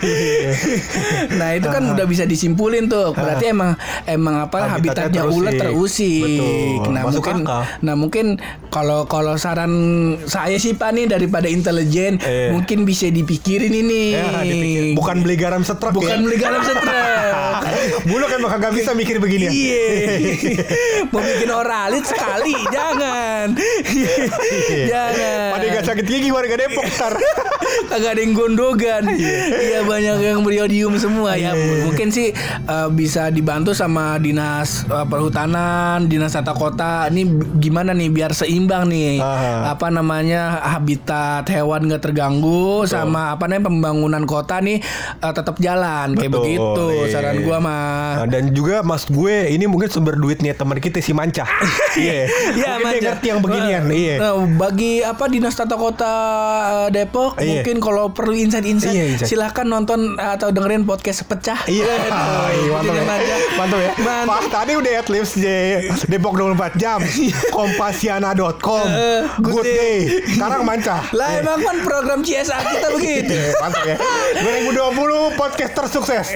Iya. 0.03 0.51
nah 1.34 1.49
itu 1.53 1.65
kan 1.65 1.84
udah 1.86 2.06
bisa 2.06 2.23
disimpulin 2.23 2.86
tuh 2.86 3.13
berarti 3.13 3.49
emang 3.49 3.75
emang 4.06 4.36
apa 4.41 4.67
Habitatnya 4.69 5.23
habitatnya 5.23 5.23
ular 5.25 5.53
terusik. 5.53 5.63
terusik 5.63 6.79
Betul. 6.79 6.91
nah 6.91 7.01
Masuk 7.01 7.13
mungkin 7.15 7.38
akal. 7.41 7.62
nah 7.79 7.93
mungkin 7.95 8.25
kalau 8.69 8.99
kalau 9.06 9.34
saran 9.36 9.71
saya 10.25 10.58
sih 10.58 10.73
pak 10.73 10.91
nih 10.91 11.06
daripada 11.08 11.47
intelijen 11.47 12.19
Eh. 12.34 12.50
mungkin 12.50 12.82
bisa 12.84 13.06
dipikirin 13.08 13.69
ini 13.69 14.02
Ya, 14.13 14.41
dipikir. 14.41 14.84
Bukan 14.98 15.22
beli 15.22 15.36
garam 15.38 15.62
setrek 15.62 15.93
bukan 15.93 16.17
ya. 16.17 16.24
beli 16.24 16.38
garam 16.38 16.62
setrek 16.69 17.62
Bulu 18.04 18.26
kan 18.26 18.39
bakal 18.41 18.58
gak 18.60 18.74
bisa 18.76 18.91
mikir 18.91 19.17
begini. 19.19 19.48
Iya, 19.48 19.88
mau 21.13 21.22
bikin 21.22 21.50
oralit 21.50 22.04
sekali, 22.04 22.56
jangan, 22.69 23.56
jangan. 24.88 25.52
Pada 25.56 25.65
gak 25.69 25.86
sakit 25.86 26.06
gigi 26.06 26.30
warga 26.32 26.56
Depok 26.56 26.86
ntar. 26.86 27.13
Kagak 27.89 28.17
ada 28.17 28.22
yang 28.22 28.34
gondogan. 28.34 29.04
Iya 29.10 29.82
banyak 29.84 30.17
yang 30.22 30.41
beriodium 30.46 30.98
semua 30.98 31.36
ya. 31.36 31.54
Iya. 31.54 31.84
Mungkin 31.89 32.10
sih 32.10 32.32
eh, 32.65 32.88
bisa 32.93 33.30
dibantu 33.30 33.74
sama 33.74 34.17
dinas 34.17 34.86
eh, 34.86 35.06
perhutanan, 35.08 36.06
dinas 36.08 36.34
tata 36.34 36.54
kota. 36.54 37.10
Ini 37.10 37.24
gimana 37.58 37.91
nih 37.96 38.10
biar 38.13 38.32
seimbang 38.34 38.89
nih. 38.89 39.19
Aha. 39.19 39.74
Apa 39.74 39.89
namanya 39.89 40.62
habitat 40.63 41.48
hewan 41.50 41.89
nggak 41.89 42.02
terganggu 42.02 42.23
sama 42.86 43.34
apa 43.34 43.44
namanya 43.44 43.66
pembangunan 43.66 44.24
kota 44.24 44.60
nih 44.60 44.80
eh, 45.18 45.34
tetap 45.34 45.58
jalan 45.58 46.14
kayak 46.14 46.30
Betul, 46.30 46.44
begitu. 46.44 46.86
iya. 46.96 47.12
Saran 47.12 47.38
gua 47.42 47.58
mah. 47.60 47.82
Nah, 48.16 48.28
dan 48.30 48.44
juga 48.52 48.80
mas 48.82 49.04
gue 49.06 49.50
ini 49.50 49.66
mungkin 49.66 49.88
sumber 49.88 50.16
duitnya 50.16 50.54
teman 50.54 50.78
kita 50.78 51.00
si 51.00 51.12
Manca. 51.12 51.44
Iya. 51.94 52.26
Ya, 52.54 52.72
mungkin 52.76 52.90
dia 52.96 53.06
ngerti 53.06 53.26
yang 53.28 53.40
beginian. 53.40 53.82
Nah, 53.86 53.94
Iya. 53.94 54.16
nah, 54.18 54.34
bagi 54.50 54.94
apa 55.00 55.24
dinas 55.26 55.54
tata 55.54 55.74
kota 55.74 56.14
eh, 56.66 56.88
Depok 56.92 57.38
Iya. 57.38 57.62
mungkin 57.62 57.76
kalau 57.78 58.10
perlu 58.10 58.34
insight-insight 58.34 58.92
Iya, 58.92 59.04
insight. 59.14 59.30
silahkan 59.30 59.62
nonton 59.64 60.16
atau 60.16 60.50
dengerin 60.50 60.84
podcast 60.84 61.22
pecah. 61.24 61.62
Iya, 61.66 61.86
Aduh, 61.86 62.74
mantap 62.76 62.96
ya. 62.96 63.38
Mantap 63.56 63.80
ya. 63.80 63.92
Mantap. 63.96 64.28
Pas 64.28 64.46
tadi 64.52 64.72
udah 64.74 64.94
at 64.96 65.08
least 65.08 65.38
Depok 66.06 66.34
24 66.34 66.76
jam. 66.76 67.00
Kompasiana.com. 67.56 68.86
Eh, 68.88 69.22
good 69.40 69.54
Good 69.54 69.66
day. 69.70 69.98
Sekarang 70.28 70.62
manca. 70.64 70.98
Lah 71.12 71.30
emang 71.36 71.62
kan 71.62 71.78
program 71.82 72.12
CSA 72.19 72.58
kita 72.60 72.88
begitu. 72.91 73.34
Mantap 73.58 73.84
ya. 73.84 73.97
2020 74.38 75.34
podcast 75.34 75.71
tersukses. 75.73 76.28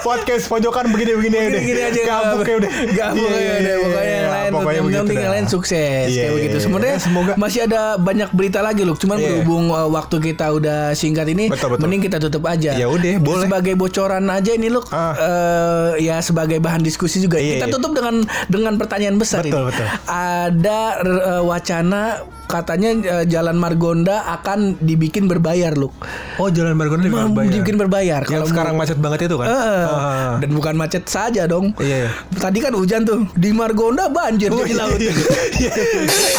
Podcast 0.00 0.44
pojokan 0.46 0.88
begini-begini 0.88 1.36
deh 1.50 1.60
Gini 1.60 1.80
aja. 1.82 2.00
Gabuk 2.00 2.42
ya 2.42 2.56
udah. 2.56 2.70
Gabuk 2.88 3.28
Iya, 3.28 3.36
ya 3.36 3.36
iya, 3.36 3.52
udah. 3.52 3.58
iya, 3.58 3.74
Pokoknya 3.78 4.08
yang 4.08 4.30
lain 4.30 4.50
Pokoknya 4.50 4.78
Yang 4.78 4.94
penting 5.02 5.18
yang 5.18 5.32
lain 5.32 5.46
sukses 5.46 6.06
Kayak 6.08 6.32
begitu. 6.32 6.56
Sebenarnya 6.58 6.86
Ya, 6.90 7.02
semoga- 7.02 7.36
masih 7.36 7.60
ada 7.62 7.80
banyak 7.96 8.30
berita 8.30 8.60
lagi 8.60 8.82
loh. 8.82 8.94
Cuman 8.94 9.18
berhubung 9.18 9.68
uh, 9.68 9.88
waktu 9.88 10.16
kita 10.22 10.46
udah 10.50 10.80
singkat 10.92 11.26
ini 11.26 11.50
Betul, 11.50 11.74
betul. 11.74 11.84
Mending 11.84 12.02
kita 12.04 12.16
tutup 12.18 12.44
aja. 12.44 12.72
Ya 12.72 12.86
udah, 12.86 13.18
boleh. 13.18 13.44
Sebagai 13.44 13.74
bocoran 13.74 14.24
aja 14.26 14.50
ini 14.50 14.68
loh. 14.68 14.84
Ah. 14.88 15.12
eh, 15.12 16.00
Ya 16.00 16.20
sebagai 16.20 16.56
bahan 16.58 16.80
diskusi 16.80 17.18
juga. 17.18 17.36
Kita 17.36 17.66
tutup 17.68 17.92
dengan 17.92 18.20
dengan 18.46 18.76
pertanyaan 18.76 19.16
besar 19.16 19.42
Betul, 19.42 19.66
ini. 19.66 19.68
betul. 19.74 19.86
Ada 20.06 20.80
eh, 21.02 21.42
wacana 21.42 22.02
katanya 22.48 22.90
eh, 22.96 23.24
Jalan 23.24 23.54
Margonda 23.54 24.24
akan 24.32 24.80
dibikin 24.80 25.28
berbayar, 25.28 25.76
Luk. 25.76 25.92
Oh 26.36 26.48
jalan 26.48 26.72
Margonda 26.72 27.04
Mau 27.06 27.28
berbayar. 27.28 27.52
dibikin 27.52 27.76
berbayar. 27.76 28.22
Mau- 28.24 28.48
sekarang 28.48 28.74
macet 28.74 28.96
banget 28.96 29.28
itu 29.28 29.36
kan? 29.36 29.46
Heeh. 29.46 29.84
Ah. 29.86 30.34
Dan 30.40 30.50
bukan 30.50 30.74
macet 30.74 31.04
saja 31.04 31.44
dong. 31.44 31.76
Iya, 31.76 32.08
iya. 32.08 32.10
Tadi 32.32 32.58
kan 32.58 32.72
hujan 32.72 33.04
tuh 33.04 33.28
di 33.34 33.52
Margonda 33.52 34.08
banjir 34.08 34.48
Oh, 34.48 34.64
di 34.64 34.72
iya, 34.72 34.80
laut. 34.80 34.96
iya. 34.96 35.12
Iya, 35.58 35.72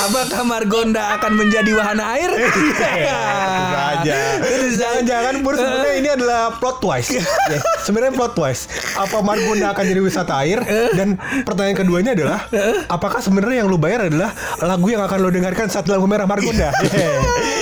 Apakah 0.02 0.42
Margonda 0.44 1.16
akan 1.16 1.32
menjadi 1.36 1.72
wahana 1.72 2.18
air? 2.18 2.32
Iya, 2.90 3.20
saja. 3.70 4.16
Jangan-jangan 4.72 5.34
Pur 5.40 5.54
sebenarnya 5.54 5.94
ini 5.96 6.10
adalah 6.12 6.58
plot 6.58 6.78
twist. 6.80 7.12
Ya, 7.50 7.58
sebenarnya 7.82 8.14
plot 8.14 8.34
twist. 8.34 8.70
Apa 8.94 9.22
Margonda 9.22 9.72
akan 9.72 9.84
jadi 9.84 10.00
wisata 10.00 10.34
air? 10.40 10.60
Dan 10.94 11.18
pertanyaan 11.44 11.78
keduanya 11.78 12.12
adalah, 12.14 12.40
apakah 12.88 13.20
sebenarnya 13.20 13.62
yang 13.62 13.70
lu 13.70 13.78
bayar 13.78 14.06
adalah 14.06 14.34
lagu 14.60 14.88
yang 14.88 15.02
akan 15.02 15.18
lu 15.20 15.30
dengarkan 15.30 15.68
saat 15.68 15.86
lampu 16.00 16.08
merah 16.08 16.24
Margonda? 16.26 16.72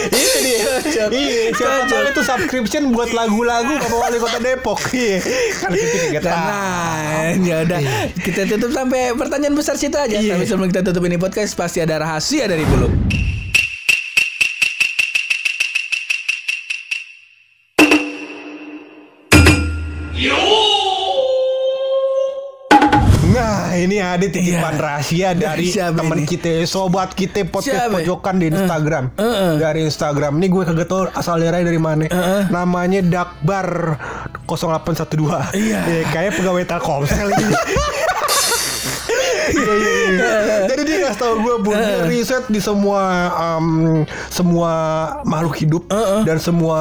Iya. 0.07 0.23
Itu 0.23 0.39
dia. 0.39 0.63
Iya, 1.11 1.41
siapa 1.51 1.83
tahu 1.91 2.03
itu 2.15 2.21
subscription 2.23 2.95
buat 2.95 3.11
lagu-lagu 3.11 3.75
Bapak 3.75 3.97
Wali 4.07 4.17
Kota 4.23 4.39
Depok. 4.39 4.79
Iya. 4.95 5.19
Kan 5.59 5.69
kita 5.75 6.29
Nah, 6.31 7.35
ya 7.35 7.55
udah 7.67 7.79
kita 8.23 8.47
tutup 8.47 8.71
sampai 8.71 9.11
pertanyaan 9.19 9.57
besar 9.57 9.75
situ 9.75 9.99
aja. 9.99 10.15
Iya. 10.15 10.39
Tapi 10.39 10.47
sebelum 10.47 10.71
kita 10.71 10.87
tutup 10.87 11.03
ini 11.03 11.19
podcast 11.19 11.59
pasti 11.59 11.83
ada 11.83 11.99
rahasia 11.99 12.47
dari 12.47 12.63
bulu. 12.63 12.87
Ini 23.79 23.97
ada 23.97 24.23
titipan 24.23 24.45
Iya. 24.69 24.81
rahasia 24.81 25.29
dari 25.31 25.67
teman 25.99 26.21
kita 26.23 26.63
Sobat 26.63 27.11
kita 27.11 27.43
podcast 27.43 27.85
Siapa? 27.85 27.95
pojokan 27.95 28.35
di 28.35 28.45
Instagram 28.47 29.03
Heeh. 29.13 29.51
Dari 29.55 29.79
Instagram 29.83 30.33
Ini 30.35 30.47
gue 30.47 30.63
kagak 30.63 30.85
tau 30.85 31.01
asal 31.09 31.37
daerahnya 31.37 31.67
dari 31.67 31.77
mana 31.77 32.05
Namanya 32.47 32.99
Dakbar 33.01 33.97
0812 34.45 35.53
Iya. 35.53 35.79
Ya, 35.79 36.01
Kayak 36.07 36.31
pegawai 36.35 36.63
Telkomsel 36.65 37.27
ini. 37.29 37.45
Jadi 40.69 40.81
dia 40.83 40.97
ngasih 41.07 41.19
tau 41.19 41.35
gue 41.39 41.55
bu 41.61 41.71
dia 41.71 42.05
riset 42.05 42.43
di 42.47 42.59
semua 42.59 43.01
em, 43.57 43.67
semua 44.27 44.71
makhluk 45.23 45.55
hidup 45.57 45.83
dan 46.23 46.37
semua 46.37 46.79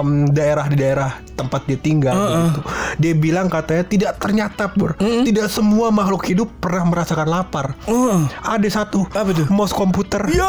em, 0.00 0.28
daerah 0.30 0.66
di 0.66 0.76
daerah 0.76 1.10
tempat 1.36 1.68
dia 1.68 1.76
tinggal 1.76 2.16
gitu. 2.16 2.60
Dia 2.96 3.12
bilang 3.12 3.46
katanya 3.52 3.84
tidak 3.84 4.12
ternyata 4.16 4.72
pur 4.72 4.96
tidak 4.98 5.52
semua 5.52 5.92
makhluk 5.92 6.24
hidup 6.24 6.48
pernah 6.58 6.88
merasakan 6.88 7.28
lapar. 7.28 7.76
Oh. 7.84 8.24
Ada 8.40 8.82
satu 8.82 9.04
Apa 9.12 9.30
tuh? 9.32 9.46
mouse 9.52 9.76
komputer. 9.76 10.24
Yo. 10.32 10.48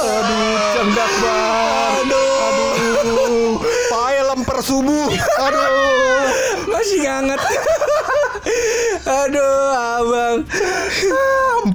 Aduh, 0.00 0.56
cengdak 0.74 1.12
banget. 1.20 2.06
Aduh. 3.00 3.60
Pakai 3.92 4.20
lemper 4.24 4.58
subuh. 4.64 5.08
Aduh. 5.38 6.24
Masih 6.70 7.04
hangat. 7.04 7.40
Aduh, 9.06 9.72
abang. 9.74 10.40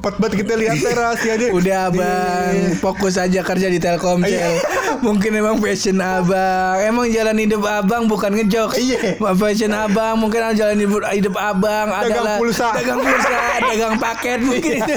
Empat 0.05 0.21
banget 0.21 0.45
kita 0.45 0.53
lihat 0.53 0.77
rahasianya. 0.85 1.49
Udah 1.49 1.89
abang, 1.89 2.77
fokus 2.77 3.17
aja 3.17 3.41
kerja 3.41 3.73
di 3.73 3.81
Telkomsel. 3.81 4.61
mungkin 5.01 5.33
emang 5.33 5.57
passion 5.57 5.97
abang. 5.97 6.77
Emang 6.77 7.09
jalan 7.09 7.33
hidup 7.41 7.65
abang 7.65 8.05
bukan 8.05 8.37
ngejok. 8.37 8.77
Iya. 8.77 9.17
Passion 9.17 9.73
abang 9.73 10.21
mungkin 10.21 10.45
jalan 10.53 10.77
hidup, 10.77 11.01
hidup 11.09 11.35
abang 11.41 11.89
Dagang 11.89 12.21
adalah 12.21 12.37
pulsa. 12.37 12.69
dagang 12.77 13.01
pulsa, 13.01 13.37
dagang 13.73 13.95
paket 13.97 14.39
mungkin 14.45 14.77
itu. 14.77 14.93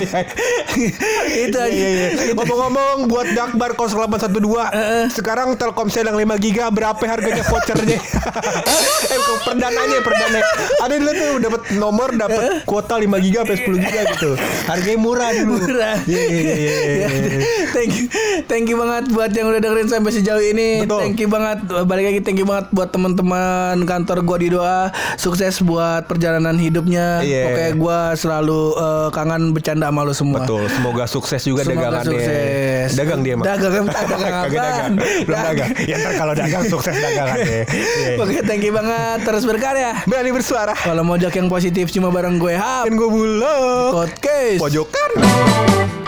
itu 1.48 1.56
aja. 1.56 1.72
Iya, 1.72 1.88
iya, 1.88 2.06
iya. 2.12 2.32
Ngomong-ngomong 2.36 3.08
buat 3.08 3.32
Dakbar 3.32 3.80
0812 3.80 5.08
Sekarang 5.08 5.56
Telkomsel 5.56 6.04
yang 6.04 6.20
5 6.20 6.36
giga 6.44 6.68
Berapa 6.68 7.00
harganya 7.08 7.40
vouchernya 7.48 7.96
Eh 9.14 9.20
perdananya 9.46 9.98
Perdananya 10.04 10.44
Ada 10.84 10.94
dulu 11.00 11.12
tuh 11.16 11.32
dapat 11.40 11.62
nomor 11.80 12.08
dapat 12.12 12.68
kuota 12.68 13.00
5 13.00 13.08
giga 13.24 13.48
sampai 13.48 13.56
10 13.64 13.84
giga 13.88 14.00
gitu 14.12 14.30
Harganya 14.68 14.97
murah 14.98 15.30
dulu 15.34 15.54
Murah. 15.58 15.96
Iya. 16.04 17.08
thank 17.76 17.92
you, 17.94 18.04
thank 18.46 18.66
you 18.66 18.76
banget 18.76 19.10
buat 19.14 19.30
yang 19.30 19.48
udah 19.50 19.60
dengerin 19.62 19.88
sampai 19.88 20.12
sejauh 20.14 20.42
ini. 20.42 20.84
Betul. 20.84 21.00
Thank 21.02 21.18
you 21.22 21.28
banget, 21.30 21.58
balik 21.86 22.04
lagi 22.12 22.20
thank 22.22 22.38
you 22.38 22.46
banget 22.46 22.66
buat 22.74 22.90
teman-teman 22.90 23.86
kantor 23.86 24.26
gua 24.26 24.38
di 24.38 24.48
doa. 24.50 24.80
Sukses 25.16 25.62
buat 25.62 26.06
perjalanan 26.10 26.58
hidupnya. 26.58 27.22
Iya. 27.22 27.42
Pokoknya 27.50 27.72
gua 27.78 27.98
selalu 28.14 28.60
eh, 28.76 29.08
kangen 29.14 29.42
bercanda 29.54 29.88
sama 29.88 30.02
lu 30.04 30.14
semua. 30.14 30.38
Betul 30.44 30.64
Semoga 30.68 31.04
sukses 31.08 31.40
juga 31.44 31.62
Semoga 31.64 32.00
dagangannya 32.00 32.08
sukses. 32.08 32.88
Dagang 32.96 33.20
dia 33.24 33.32
emang 33.36 33.46
Dagang, 33.46 33.84
dagang 33.96 34.20
dagang 34.20 34.92
Belum 35.26 35.38
dagang 35.38 35.70
Ya 35.84 35.96
ntar 36.00 36.12
kalau 36.16 36.34
dagang 36.36 36.64
sukses 36.66 36.94
dagangannya 36.96 37.64
Iya. 37.68 38.16
Oke, 38.20 38.40
thank 38.44 38.64
you 38.64 38.72
banget. 38.72 39.24
Terus 39.24 39.44
berkarya. 39.44 40.04
Berani 40.08 40.30
bersuara 40.32 40.74
Kalau 40.76 41.02
mojok 41.04 41.32
yang 41.34 41.48
positif 41.48 41.90
cuma 41.92 42.08
bareng 42.08 42.40
gue 42.40 42.54
Hap. 42.56 42.88
Dan 42.88 42.96
gue 42.96 43.08
bulog 43.08 43.92
Podcast. 43.92 44.58
Pojokan 44.92 46.07